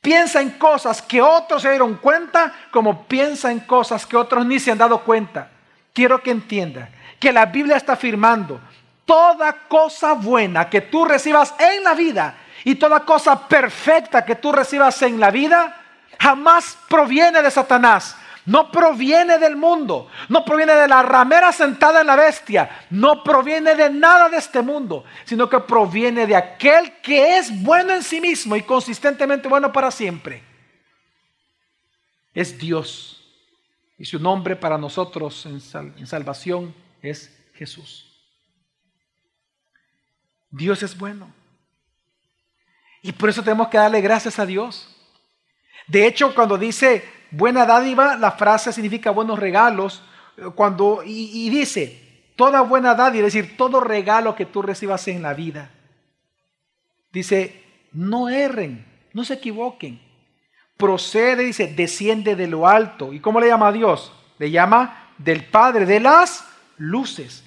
Piensa 0.00 0.40
en 0.40 0.50
cosas 0.50 1.00
que 1.00 1.22
otros 1.22 1.62
se 1.62 1.70
dieron 1.70 1.94
cuenta 1.94 2.52
como 2.72 3.04
piensa 3.04 3.52
en 3.52 3.60
cosas 3.60 4.04
que 4.04 4.16
otros 4.16 4.44
ni 4.44 4.58
se 4.58 4.72
han 4.72 4.78
dado 4.78 5.04
cuenta. 5.04 5.48
Quiero 5.92 6.20
que 6.20 6.32
entienda 6.32 6.88
que 7.20 7.32
la 7.32 7.46
Biblia 7.46 7.76
está 7.76 7.92
afirmando 7.92 8.60
toda 9.04 9.52
cosa 9.68 10.14
buena 10.14 10.68
que 10.68 10.80
tú 10.80 11.04
recibas 11.04 11.54
en 11.56 11.84
la 11.84 11.94
vida 11.94 12.34
y 12.64 12.74
toda 12.74 12.98
cosa 12.98 13.46
perfecta 13.46 14.24
que 14.24 14.34
tú 14.34 14.50
recibas 14.50 15.00
en 15.02 15.20
la 15.20 15.30
vida 15.30 15.84
jamás 16.18 16.76
proviene 16.88 17.42
de 17.42 17.50
Satanás, 17.52 18.16
no 18.46 18.70
proviene 18.70 19.38
del 19.38 19.56
mundo, 19.56 20.08
no 20.28 20.44
proviene 20.44 20.72
de 20.72 20.88
la 20.88 21.02
ramera 21.02 21.52
sentada 21.52 22.00
en 22.00 22.06
la 22.06 22.16
bestia, 22.16 22.86
no 22.90 23.22
proviene 23.22 23.74
de 23.74 23.90
nada 23.90 24.28
de 24.28 24.38
este 24.38 24.62
mundo, 24.62 25.04
sino 25.24 25.48
que 25.48 25.58
proviene 25.58 26.26
de 26.26 26.36
aquel 26.36 27.00
que 27.02 27.38
es 27.38 27.62
bueno 27.62 27.92
en 27.92 28.02
sí 28.02 28.20
mismo 28.20 28.54
y 28.56 28.62
consistentemente 28.62 29.48
bueno 29.48 29.72
para 29.72 29.90
siempre. 29.90 30.42
Es 32.32 32.56
Dios. 32.56 33.12
Y 33.98 34.04
su 34.04 34.18
nombre 34.18 34.54
para 34.54 34.78
nosotros 34.78 35.46
en, 35.46 35.60
salvación 36.06 36.74
es 37.02 37.34
Jesús. 37.54 38.04
Dios 40.50 40.82
es 40.82 40.96
bueno. 40.96 41.32
Y 43.02 43.12
por 43.12 43.28
eso 43.28 43.42
tenemos 43.42 43.68
que 43.68 43.78
darle 43.78 44.00
gracias 44.00 44.38
a 44.38 44.46
Dios. 44.46 44.94
De 45.86 46.06
hecho, 46.06 46.34
cuando 46.34 46.58
dice 46.58 47.15
buena 47.30 47.66
dádiva, 47.66 48.16
la 48.16 48.32
frase 48.32 48.72
significa 48.72 49.10
buenos 49.10 49.38
regalos. 49.38 50.02
Eh, 50.36 50.44
cuando, 50.54 51.02
y, 51.04 51.48
dice, 51.50 52.32
toda 52.36 52.60
buena 52.62 52.94
dádiva, 52.94 53.26
es 53.26 53.34
decir, 53.34 53.56
todo 53.56 53.80
regalo 53.80 54.34
que 54.34 54.46
tú 54.46 54.62
recibas 54.62 55.06
en 55.08 55.22
la 55.22 55.34
vida. 55.34 55.70
Dice, 57.12 57.62
no 57.92 58.28
erren, 58.28 58.84
no 59.12 59.24
se 59.24 59.34
equivoquen. 59.34 60.00
Procede, 60.76 61.44
dice, 61.44 61.68
desciende 61.68 62.36
de 62.36 62.46
lo 62.46 62.68
alto. 62.68 63.12
¿Y 63.12 63.20
cómo 63.20 63.40
le 63.40 63.48
llama 63.48 63.68
a 63.68 63.72
Dios? 63.72 64.12
Le 64.38 64.50
llama 64.50 65.10
del 65.16 65.44
Padre 65.44 65.86
de 65.86 66.00
las 66.00 66.46
luces. 66.76 67.42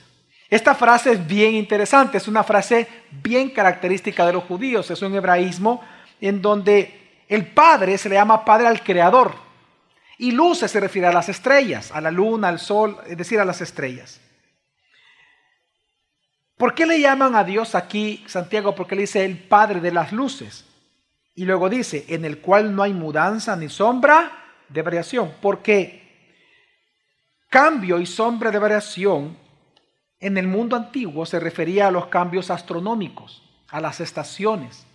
Esta 0.50 0.74
frase 0.74 1.12
es 1.12 1.28
bien 1.28 1.54
interesante, 1.54 2.18
es 2.18 2.28
una 2.28 2.44
frase 2.44 2.88
bien 3.12 3.52
característica 3.52 4.26
de 4.26 4.34
los 4.34 4.46
judíos, 4.46 4.90
es 4.90 5.00
un 5.04 5.14
hebraísmo 5.14 5.84
en 6.20 6.42
donde 6.42 7.24
el 7.28 7.46
Padre 7.46 7.98
se 8.00 8.10
le 8.10 8.16
llama 8.16 8.44
Padre 8.44 8.66
al 8.66 8.84
Creador. 8.84 9.49
Y 10.20 10.32
luces 10.32 10.70
se 10.70 10.82
refiere 10.82 11.08
a 11.08 11.14
las 11.14 11.30
estrellas, 11.30 11.94
a 11.94 12.02
la 12.02 12.12
luna, 12.12 12.50
al 12.50 12.60
sol, 12.60 12.98
es 13.08 13.18
decir, 13.18 13.40
a 13.40 13.46
las 13.46 13.62
estrellas. 13.62 14.20
¿Por 16.58 16.76
qué 16.76 16.86
le 16.86 17.00
llaman 17.00 17.36
a 17.36 17.46
Dios 17.46 17.74
aquí, 17.74 18.22
Santiago? 18.28 18.76
Porque 18.76 18.96
le 18.96 19.04
dice 19.04 19.24
el 19.24 19.38
Padre 19.38 19.80
de 19.80 19.94
las 19.94 20.12
luces. 20.12 20.66
Y 21.36 21.46
luego 21.46 21.70
dice, 21.70 22.04
en 22.10 22.26
el 22.26 22.40
cual 22.40 22.76
no 22.76 22.84
hay 22.84 22.94
mudanza 22.94 23.56
ni 23.56 23.70
sombra 23.70 24.30
de 24.68 24.82
variación. 24.82 25.32
Porque 25.42 26.36
cambio 27.50 27.98
y 27.98 28.06
sombra 28.06 28.52
de 28.52 28.60
variación 28.60 29.38
en 30.20 30.38
el 30.38 30.50
mundo 30.50 30.76
antiguo 30.76 31.26
se 31.26 31.40
refería 31.40 31.88
a 31.88 31.92
los 31.92 32.08
cambios 32.08 32.52
astronómicos, 32.52 33.42
a 33.70 33.80
las 33.80 34.02
estaciones, 34.02 34.86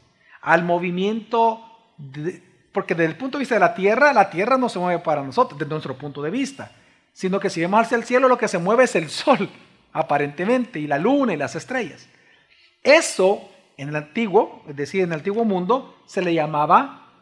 al 0.43 0.65
movimiento 0.65 1.65
de, 1.97 2.43
Porque 2.75 2.97
desde 2.97 3.13
el 3.13 3.17
punto 3.17 3.39
de 3.39 3.43
vista 3.43 3.55
de 3.55 3.61
la 3.61 3.73
tierra, 3.73 4.13
la 4.13 4.29
tierra 4.29 4.59
no 4.59 4.69
se 4.69 4.81
mueve 4.81 5.01
para 5.01 5.23
nosotros, 5.23 5.57
desde 5.57 5.71
nuestro 5.71 5.97
punto 5.97 6.21
de 6.21 6.31
vista. 6.33 6.73
Sino 7.13 7.39
que 7.39 7.49
si 7.49 7.61
vemos 7.61 7.81
hacia 7.81 7.97
el 7.97 8.03
cielo, 8.03 8.27
lo 8.27 8.37
que 8.37 8.49
se 8.49 8.59
mueve 8.59 8.83
es 8.83 8.97
el 8.97 9.11
sol, 9.11 9.49
aparentemente, 9.93 10.81
y 10.81 10.89
la 10.89 10.99
luna 10.99 11.33
y 11.33 11.37
las 11.37 11.55
estrellas. 11.55 12.09
Eso 12.83 13.49
en 13.77 13.91
el 13.91 13.97
antiguo, 13.97 14.65
es 14.69 14.75
decir, 14.75 15.03
en 15.03 15.13
el 15.13 15.19
antiguo 15.21 15.45
mundo, 15.45 16.03
se 16.09 16.21
le 16.21 16.35
llamaba 16.35 17.13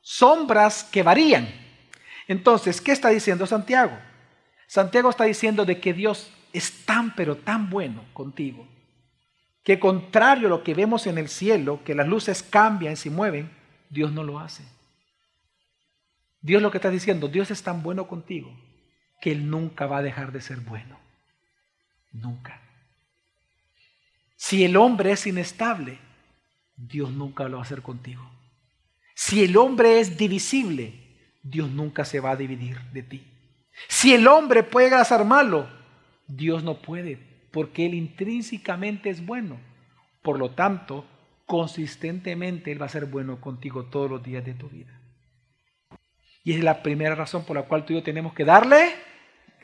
sombras 0.00 0.84
que 0.84 1.02
varían. 1.02 1.48
Entonces, 2.28 2.80
¿qué 2.80 2.92
está 2.92 3.08
diciendo 3.08 3.48
Santiago? 3.48 3.98
Santiago 4.68 5.10
está 5.10 5.24
diciendo 5.24 5.64
de 5.64 5.80
que 5.80 5.92
Dios 5.92 6.32
es 6.52 6.86
tan, 6.86 7.16
pero 7.16 7.36
tan 7.36 7.68
bueno 7.68 8.04
contigo, 8.12 8.68
que 9.64 9.80
contrario 9.80 10.46
a 10.46 10.50
lo 10.50 10.62
que 10.62 10.72
vemos 10.72 11.08
en 11.08 11.18
el 11.18 11.28
cielo, 11.28 11.80
que 11.84 11.96
las 11.96 12.06
luces 12.06 12.44
cambian 12.44 12.92
y 12.92 12.96
se 12.96 13.10
mueven, 13.10 13.50
Dios 13.88 14.12
no 14.12 14.22
lo 14.22 14.38
hace. 14.38 14.62
Dios 16.42 16.62
lo 16.62 16.70
que 16.70 16.78
está 16.78 16.90
diciendo, 16.90 17.28
Dios 17.28 17.50
es 17.50 17.62
tan 17.62 17.82
bueno 17.82 18.08
contigo, 18.08 18.50
que 19.20 19.32
Él 19.32 19.50
nunca 19.50 19.86
va 19.86 19.98
a 19.98 20.02
dejar 20.02 20.32
de 20.32 20.40
ser 20.40 20.60
bueno. 20.60 20.98
Nunca. 22.12 22.60
Si 24.36 24.64
el 24.64 24.76
hombre 24.76 25.12
es 25.12 25.26
inestable, 25.26 25.98
Dios 26.76 27.10
nunca 27.10 27.44
lo 27.44 27.58
va 27.58 27.62
a 27.62 27.66
hacer 27.66 27.82
contigo. 27.82 28.22
Si 29.14 29.44
el 29.44 29.56
hombre 29.58 30.00
es 30.00 30.16
divisible, 30.16 30.94
Dios 31.42 31.70
nunca 31.70 32.04
se 32.04 32.20
va 32.20 32.30
a 32.30 32.36
dividir 32.36 32.80
de 32.92 33.02
ti. 33.02 33.26
Si 33.88 34.14
el 34.14 34.26
hombre 34.26 34.62
puede 34.62 34.94
hacer 34.94 35.24
malo, 35.24 35.68
Dios 36.26 36.64
no 36.64 36.80
puede, 36.80 37.18
porque 37.50 37.84
Él 37.86 37.94
intrínsecamente 37.94 39.10
es 39.10 39.24
bueno. 39.24 39.60
Por 40.22 40.38
lo 40.38 40.52
tanto, 40.52 41.04
consistentemente 41.44 42.72
Él 42.72 42.80
va 42.80 42.86
a 42.86 42.90
ser 42.90 43.06
bueno 43.06 43.40
contigo 43.40 43.84
todos 43.84 44.10
los 44.10 44.22
días 44.22 44.44
de 44.44 44.54
tu 44.54 44.68
vida. 44.68 44.99
Y 46.44 46.54
es 46.54 46.64
la 46.64 46.82
primera 46.82 47.14
razón 47.14 47.44
por 47.44 47.56
la 47.56 47.62
cual 47.62 47.84
tú 47.84 47.92
y 47.92 47.96
yo 47.96 48.02
tenemos 48.02 48.32
que 48.32 48.44
darle 48.44 48.94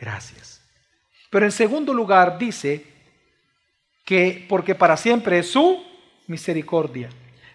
gracias. 0.01 0.62
Pero 1.31 1.45
en 1.45 1.53
segundo 1.53 1.93
lugar 1.93 2.39
dice 2.39 2.85
que 4.05 4.47
porque 4.49 4.75
para 4.75 4.97
siempre 4.97 5.39
es 5.39 5.51
su 5.51 5.83
misericordia. 6.27 7.09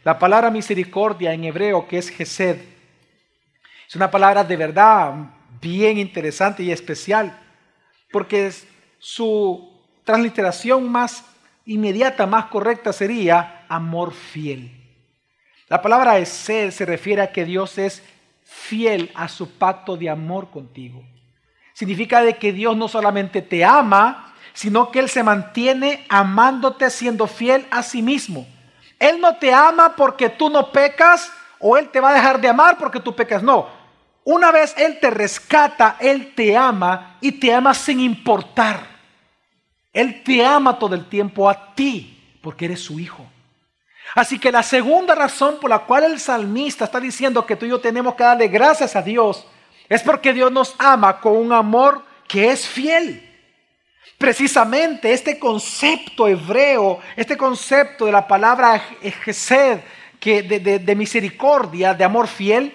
La 0.04 0.18
palabra 0.18 0.50
misericordia 0.50 1.34
en 1.34 1.44
hebreo 1.44 1.88
que 1.88 1.98
es 1.98 2.10
Gesed 2.10 2.58
es 3.88 3.96
una 3.96 4.10
palabra 4.10 4.44
de 4.44 4.56
verdad 4.56 5.14
bien 5.62 5.98
interesante 5.98 6.64
y 6.64 6.72
especial 6.72 7.38
porque 8.12 8.52
su 9.00 9.82
transliteración 10.04 10.90
más 10.90 11.26
inmediata, 11.66 12.26
más 12.26 12.46
correcta 12.46 12.92
sería 12.92 13.66
amor 13.70 14.14
fiel. 14.14 14.72
La 15.68 15.82
palabra 15.82 16.14
Gesed 16.14 16.72
se 16.72 16.86
refiere 16.86 17.22
a 17.22 17.32
que 17.32 17.46
Dios 17.46 17.78
es 17.78 18.04
fiel 18.52 19.10
a 19.16 19.30
su 19.30 19.58
pacto 19.58 19.96
de 19.96 20.10
amor 20.10 20.52
contigo. 20.52 21.02
Significa 21.74 22.22
de 22.22 22.38
que 22.38 22.52
Dios 22.52 22.76
no 22.76 22.90
solamente 22.90 23.42
te 23.42 23.64
ama, 23.64 24.34
sino 24.54 24.92
que 24.92 25.00
Él 25.00 25.10
se 25.10 25.24
mantiene 25.24 26.06
amándote 26.10 26.90
siendo 26.90 27.28
fiel 27.28 27.66
a 27.72 27.82
sí 27.82 28.02
mismo. 28.02 28.46
Él 29.00 29.22
no 29.22 29.38
te 29.38 29.54
ama 29.54 29.96
porque 29.96 30.28
tú 30.28 30.50
no 30.50 30.70
pecas 30.72 31.32
o 31.60 31.78
Él 31.78 31.90
te 31.90 32.02
va 32.02 32.10
a 32.10 32.14
dejar 32.14 32.42
de 32.42 32.50
amar 32.50 32.78
porque 32.78 33.00
tú 33.00 33.16
pecas. 33.16 33.42
No. 33.42 33.70
Una 34.26 34.52
vez 34.52 34.76
Él 34.78 35.00
te 35.00 35.10
rescata, 35.10 35.96
Él 36.00 36.36
te 36.36 36.56
ama 36.56 37.18
y 37.22 37.32
te 37.32 37.54
ama 37.54 37.74
sin 37.74 38.02
importar. 38.02 38.86
Él 39.94 40.24
te 40.24 40.46
ama 40.46 40.78
todo 40.78 40.94
el 40.94 41.06
tiempo 41.06 41.50
a 41.50 41.74
ti 41.74 42.38
porque 42.42 42.66
eres 42.66 42.82
su 42.82 43.00
hijo. 43.00 43.26
Así 44.16 44.40
que 44.40 44.52
la 44.52 44.64
segunda 44.64 45.16
razón 45.16 45.58
por 45.60 45.70
la 45.70 45.80
cual 45.80 46.04
el 46.04 46.20
salmista 46.20 46.86
está 46.86 47.00
diciendo 47.00 47.46
que 47.46 47.56
tú 47.56 47.66
y 47.66 47.70
yo 47.70 47.80
tenemos 47.80 48.16
que 48.16 48.24
darle 48.24 48.48
gracias 48.48 48.96
a 48.96 49.02
Dios 49.02 49.46
es 49.88 50.02
porque 50.02 50.34
Dios 50.34 50.52
nos 50.52 50.76
ama 50.78 51.20
con 51.20 51.36
un 51.36 51.54
amor 51.54 52.04
que 52.28 52.52
es 52.52 52.68
fiel. 52.68 53.28
Precisamente 54.18 55.12
este 55.12 55.40
concepto 55.40 56.28
hebreo, 56.28 57.00
este 57.16 57.36
concepto 57.38 58.06
de 58.06 58.12
la 58.12 58.28
palabra 58.28 58.80
gesed, 59.24 59.80
que 60.20 60.44
de, 60.44 60.60
de 60.80 60.96
misericordia, 60.96 61.94
de 61.94 62.04
amor 62.04 62.28
fiel, 62.28 62.74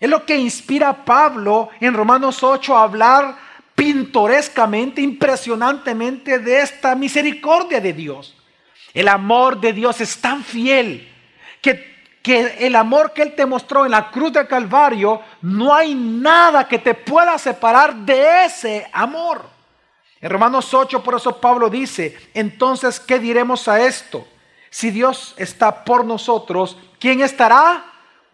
es 0.00 0.08
lo 0.08 0.24
que 0.24 0.36
inspira 0.36 0.88
a 0.88 1.04
Pablo 1.04 1.68
en 1.80 1.94
Romanos 1.94 2.42
8 2.42 2.76
a 2.76 2.82
hablar 2.82 3.36
pintorescamente, 3.74 5.00
impresionantemente 5.00 6.38
de 6.38 6.60
esta 6.60 6.94
misericordia 6.94 7.80
de 7.80 7.92
Dios. 7.92 8.36
El 8.92 9.08
amor 9.08 9.60
de 9.60 9.72
Dios 9.72 10.00
es 10.00 10.20
tan 10.20 10.42
fiel 10.42 11.08
que, 11.60 12.18
que, 12.22 12.66
el 12.66 12.74
amor 12.74 13.12
que 13.12 13.22
Él 13.22 13.34
te 13.34 13.46
mostró 13.46 13.84
en 13.84 13.92
la 13.92 14.10
cruz 14.10 14.32
del 14.32 14.48
Calvario, 14.48 15.20
no 15.42 15.74
hay 15.74 15.94
nada 15.94 16.66
que 16.66 16.78
te 16.78 16.94
pueda 16.94 17.38
separar 17.38 17.94
de 17.94 18.44
ese 18.44 18.88
amor. 18.92 19.42
En 20.20 20.30
Romanos 20.30 20.74
8, 20.74 21.02
por 21.02 21.14
eso 21.14 21.40
Pablo 21.40 21.70
dice, 21.70 22.18
entonces, 22.34 23.00
¿qué 23.00 23.18
diremos 23.18 23.68
a 23.68 23.80
esto? 23.80 24.26
Si 24.68 24.90
Dios 24.90 25.34
está 25.38 25.84
por 25.84 26.04
nosotros, 26.04 26.76
¿quién 26.98 27.20
estará 27.20 27.84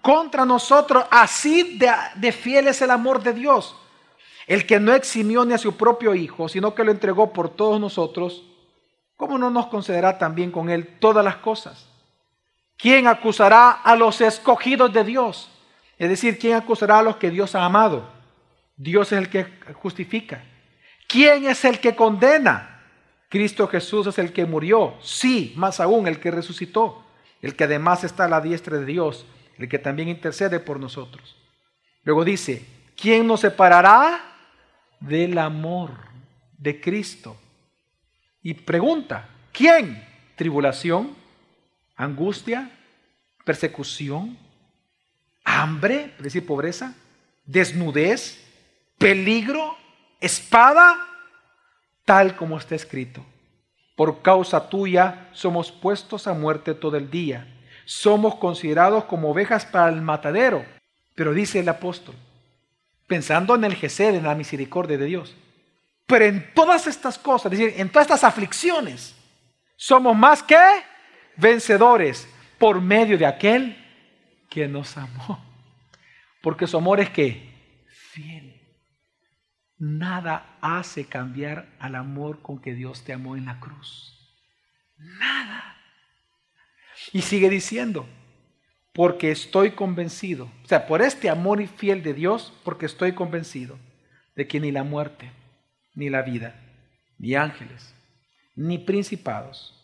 contra 0.02 0.44
nosotros? 0.44 1.04
Así 1.10 1.78
de, 1.78 1.90
de 2.16 2.32
fiel 2.32 2.68
es 2.68 2.82
el 2.82 2.90
amor 2.90 3.22
de 3.22 3.32
Dios. 3.32 3.76
El 4.46 4.66
que 4.66 4.80
no 4.80 4.94
eximió 4.94 5.44
ni 5.44 5.54
a 5.54 5.58
su 5.58 5.76
propio 5.76 6.14
Hijo, 6.14 6.48
sino 6.48 6.74
que 6.74 6.84
lo 6.84 6.90
entregó 6.90 7.32
por 7.32 7.48
todos 7.50 7.80
nosotros, 7.80 8.44
¿cómo 9.16 9.38
no 9.38 9.50
nos 9.50 9.66
concederá 9.66 10.18
también 10.18 10.50
con 10.50 10.70
Él 10.70 10.98
todas 10.98 11.24
las 11.24 11.36
cosas? 11.36 11.88
¿Quién 12.76 13.06
acusará 13.06 13.70
a 13.70 13.96
los 13.96 14.20
escogidos 14.20 14.92
de 14.92 15.04
Dios? 15.04 15.50
Es 15.98 16.08
decir, 16.08 16.38
¿quién 16.38 16.54
acusará 16.54 16.98
a 16.98 17.02
los 17.02 17.16
que 17.16 17.30
Dios 17.30 17.54
ha 17.54 17.64
amado? 17.64 18.08
Dios 18.76 19.12
es 19.12 19.18
el 19.18 19.30
que 19.30 19.46
justifica. 19.74 20.44
¿Quién 21.08 21.46
es 21.46 21.64
el 21.64 21.80
que 21.80 21.96
condena? 21.96 22.82
Cristo 23.28 23.66
Jesús 23.66 24.06
es 24.06 24.18
el 24.18 24.32
que 24.32 24.46
murió, 24.46 24.94
sí, 25.00 25.52
más 25.56 25.80
aún 25.80 26.06
el 26.06 26.20
que 26.20 26.30
resucitó, 26.30 27.04
el 27.42 27.56
que 27.56 27.64
además 27.64 28.04
está 28.04 28.26
a 28.26 28.28
la 28.28 28.40
diestra 28.40 28.78
de 28.78 28.84
Dios, 28.84 29.26
el 29.58 29.68
que 29.68 29.78
también 29.78 30.08
intercede 30.08 30.60
por 30.60 30.78
nosotros. 30.78 31.36
Luego 32.04 32.24
dice, 32.24 32.64
¿quién 32.96 33.26
nos 33.26 33.40
separará 33.40 34.20
del 35.00 35.38
amor 35.38 35.90
de 36.56 36.80
Cristo? 36.80 37.36
Y 38.46 38.54
pregunta, 38.54 39.28
¿quién? 39.50 40.06
¿Tribulación? 40.36 41.16
¿Angustia? 41.96 42.70
¿Persecución? 43.44 44.38
¿Hambre? 45.44 46.14
Es 46.16 46.22
decir, 46.22 46.46
pobreza? 46.46 46.94
¿Desnudez? 47.44 48.40
¿Peligro? 48.98 49.76
espada, 50.20 50.96
tal 52.04 52.36
como 52.36 52.56
está 52.56 52.76
escrito. 52.76 53.26
Por 53.96 54.22
causa 54.22 54.68
tuya 54.68 55.28
somos 55.32 55.72
puestos 55.72 56.28
a 56.28 56.32
muerte 56.32 56.74
todo 56.74 56.96
el 56.96 57.10
día. 57.10 57.52
Somos 57.84 58.36
considerados 58.36 59.06
como 59.06 59.32
ovejas 59.32 59.66
para 59.66 59.88
el 59.88 60.02
matadero. 60.02 60.64
Pero 61.16 61.34
dice 61.34 61.58
el 61.58 61.68
apóstol, 61.68 62.14
pensando 63.08 63.56
en 63.56 63.64
el 63.64 63.74
Gesed, 63.74 64.14
en 64.14 64.22
la 64.22 64.36
misericordia 64.36 64.98
de 64.98 65.06
Dios. 65.06 65.34
Pero 66.06 66.24
en 66.24 66.54
todas 66.54 66.86
estas 66.86 67.18
cosas, 67.18 67.52
es 67.52 67.58
decir, 67.58 67.80
en 67.80 67.88
todas 67.88 68.06
estas 68.06 68.24
aflicciones, 68.24 69.14
somos 69.76 70.16
más 70.16 70.42
que 70.42 70.56
vencedores 71.36 72.28
por 72.58 72.80
medio 72.80 73.18
de 73.18 73.26
aquel 73.26 73.76
que 74.48 74.68
nos 74.68 74.96
amó. 74.96 75.44
Porque 76.42 76.66
su 76.66 76.76
amor 76.76 77.00
es 77.00 77.10
que 77.10 77.52
fiel. 77.88 78.60
Nada 79.78 80.56
hace 80.60 81.06
cambiar 81.06 81.68
al 81.78 81.96
amor 81.96 82.40
con 82.40 82.60
que 82.60 82.74
Dios 82.74 83.04
te 83.04 83.12
amó 83.12 83.36
en 83.36 83.44
la 83.44 83.60
cruz. 83.60 84.16
Nada. 84.96 85.76
Y 87.12 87.22
sigue 87.22 87.50
diciendo, 87.50 88.08
porque 88.94 89.30
estoy 89.30 89.72
convencido, 89.72 90.50
o 90.64 90.66
sea, 90.66 90.86
por 90.86 91.02
este 91.02 91.28
amor 91.28 91.60
y 91.60 91.66
fiel 91.66 92.02
de 92.02 92.14
Dios, 92.14 92.54
porque 92.64 92.86
estoy 92.86 93.12
convencido 93.12 93.78
de 94.34 94.48
que 94.48 94.58
ni 94.58 94.72
la 94.72 94.84
muerte, 94.84 95.30
ni 95.96 96.08
la 96.10 96.22
vida, 96.22 96.54
ni 97.18 97.34
ángeles, 97.34 97.92
ni 98.54 98.78
principados, 98.78 99.74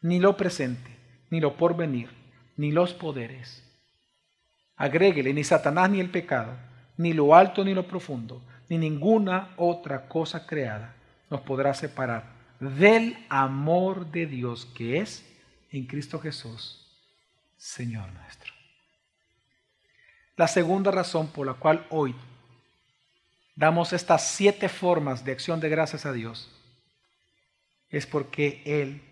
ni 0.00 0.18
lo 0.18 0.36
presente, 0.38 0.96
ni 1.28 1.40
lo 1.40 1.56
porvenir, 1.56 2.08
ni 2.56 2.72
los 2.72 2.94
poderes, 2.94 3.62
agréguele 4.76 5.34
ni 5.34 5.44
Satanás 5.44 5.90
ni 5.90 6.00
el 6.00 6.10
pecado, 6.10 6.56
ni 6.96 7.12
lo 7.12 7.34
alto 7.34 7.64
ni 7.64 7.74
lo 7.74 7.86
profundo, 7.86 8.42
ni 8.68 8.78
ninguna 8.78 9.50
otra 9.56 10.08
cosa 10.08 10.46
creada 10.46 10.94
nos 11.30 11.42
podrá 11.42 11.74
separar 11.74 12.24
del 12.60 13.16
amor 13.28 14.10
de 14.10 14.26
Dios 14.26 14.66
que 14.66 14.98
es 14.98 15.24
en 15.70 15.86
Cristo 15.86 16.18
Jesús, 16.18 16.86
Señor 17.56 18.10
nuestro. 18.12 18.52
La 20.36 20.48
segunda 20.48 20.90
razón 20.90 21.28
por 21.28 21.46
la 21.46 21.54
cual 21.54 21.86
hoy 21.90 22.14
damos 23.58 23.92
estas 23.92 24.28
siete 24.28 24.68
formas 24.68 25.24
de 25.24 25.32
acción 25.32 25.58
de 25.58 25.68
gracias 25.68 26.06
a 26.06 26.12
Dios 26.12 26.48
es 27.90 28.06
porque 28.06 28.62
Él 28.64 29.02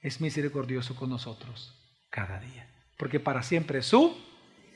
es 0.00 0.18
misericordioso 0.22 0.96
con 0.96 1.10
nosotros 1.10 1.78
cada 2.08 2.40
día. 2.40 2.66
Porque 2.96 3.20
para 3.20 3.42
siempre 3.42 3.80
es 3.80 3.86
su 3.86 4.16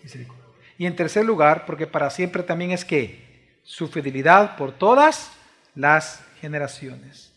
misericordia. 0.02 0.44
Y 0.76 0.84
en 0.84 0.96
tercer 0.96 1.24
lugar, 1.24 1.64
porque 1.64 1.86
para 1.86 2.10
siempre 2.10 2.42
también 2.42 2.72
es 2.72 2.84
que 2.84 3.58
su 3.64 3.88
fidelidad 3.88 4.56
por 4.56 4.72
todas 4.72 5.32
las 5.74 6.22
generaciones. 6.42 7.32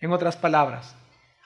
En 0.00 0.10
otras 0.10 0.36
palabras, 0.36 0.96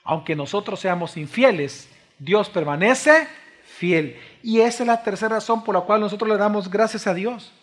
aunque 0.03 0.35
nosotros 0.35 0.79
seamos 0.79 1.15
infieles, 1.15 1.87
Dios 2.17 2.49
permanece 2.49 3.27
fiel. 3.65 4.19
Y 4.41 4.61
esa 4.61 4.81
es 4.81 4.87
la 4.87 5.03
tercera 5.03 5.35
razón 5.35 5.63
por 5.63 5.75
la 5.75 5.81
cual 5.81 6.01
nosotros 6.01 6.27
le 6.27 6.37
damos 6.37 6.71
gracias 6.71 7.05
a 7.05 7.13
Dios. 7.13 7.53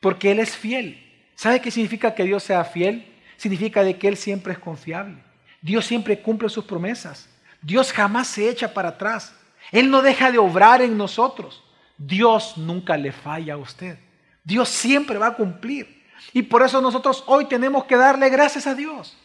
Porque 0.00 0.30
Él 0.30 0.38
es 0.40 0.56
fiel. 0.56 1.04
¿Sabe 1.34 1.60
qué 1.60 1.70
significa 1.70 2.14
que 2.14 2.24
Dios 2.24 2.42
sea 2.42 2.64
fiel? 2.64 3.06
Significa 3.36 3.82
de 3.82 3.98
que 3.98 4.08
Él 4.08 4.16
siempre 4.16 4.52
es 4.52 4.58
confiable. 4.58 5.16
Dios 5.60 5.86
siempre 5.86 6.20
cumple 6.20 6.48
sus 6.48 6.64
promesas. 6.64 7.28
Dios 7.62 7.92
jamás 7.92 8.28
se 8.28 8.48
echa 8.48 8.72
para 8.72 8.90
atrás. 8.90 9.34
Él 9.72 9.90
no 9.90 10.02
deja 10.02 10.30
de 10.30 10.38
obrar 10.38 10.82
en 10.82 10.96
nosotros. 10.96 11.64
Dios 11.96 12.56
nunca 12.56 12.96
le 12.96 13.12
falla 13.12 13.54
a 13.54 13.58
usted. 13.58 13.98
Dios 14.44 14.68
siempre 14.68 15.18
va 15.18 15.28
a 15.28 15.36
cumplir. 15.36 16.04
Y 16.32 16.42
por 16.42 16.62
eso 16.62 16.80
nosotros 16.80 17.24
hoy 17.26 17.46
tenemos 17.46 17.84
que 17.84 17.96
darle 17.96 18.28
gracias 18.30 18.66
a 18.66 18.74
Dios. 18.74 19.16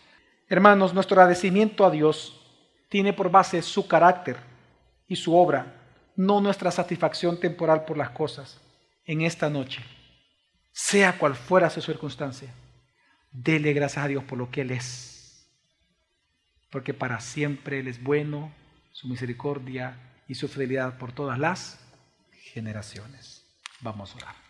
Hermanos, 0.49 0.93
nuestro 0.93 1.19
agradecimiento 1.19 1.85
a 1.85 1.91
Dios 1.91 2.39
tiene 2.89 3.13
por 3.13 3.31
base 3.31 3.61
su 3.61 3.87
carácter 3.87 4.37
y 5.07 5.15
su 5.15 5.35
obra, 5.35 5.73
no 6.15 6.41
nuestra 6.41 6.71
satisfacción 6.71 7.39
temporal 7.39 7.85
por 7.85 7.97
las 7.97 8.11
cosas. 8.11 8.59
En 9.05 9.21
esta 9.21 9.49
noche, 9.49 9.83
sea 10.73 11.17
cual 11.17 11.35
fuera 11.35 11.69
su 11.69 11.81
circunstancia, 11.81 12.53
dele 13.31 13.71
gracias 13.73 14.03
a 14.03 14.07
Dios 14.07 14.23
por 14.23 14.37
lo 14.37 14.51
que 14.51 14.61
Él 14.61 14.71
es. 14.71 15.47
Porque 16.69 16.93
para 16.93 17.21
siempre 17.21 17.79
Él 17.79 17.87
es 17.87 18.03
bueno, 18.03 18.51
su 18.91 19.07
misericordia 19.07 19.95
y 20.27 20.35
su 20.35 20.47
fidelidad 20.47 20.97
por 20.97 21.13
todas 21.13 21.39
las 21.39 21.79
generaciones. 22.31 23.45
Vamos 23.81 24.13
a 24.13 24.17
orar. 24.17 24.42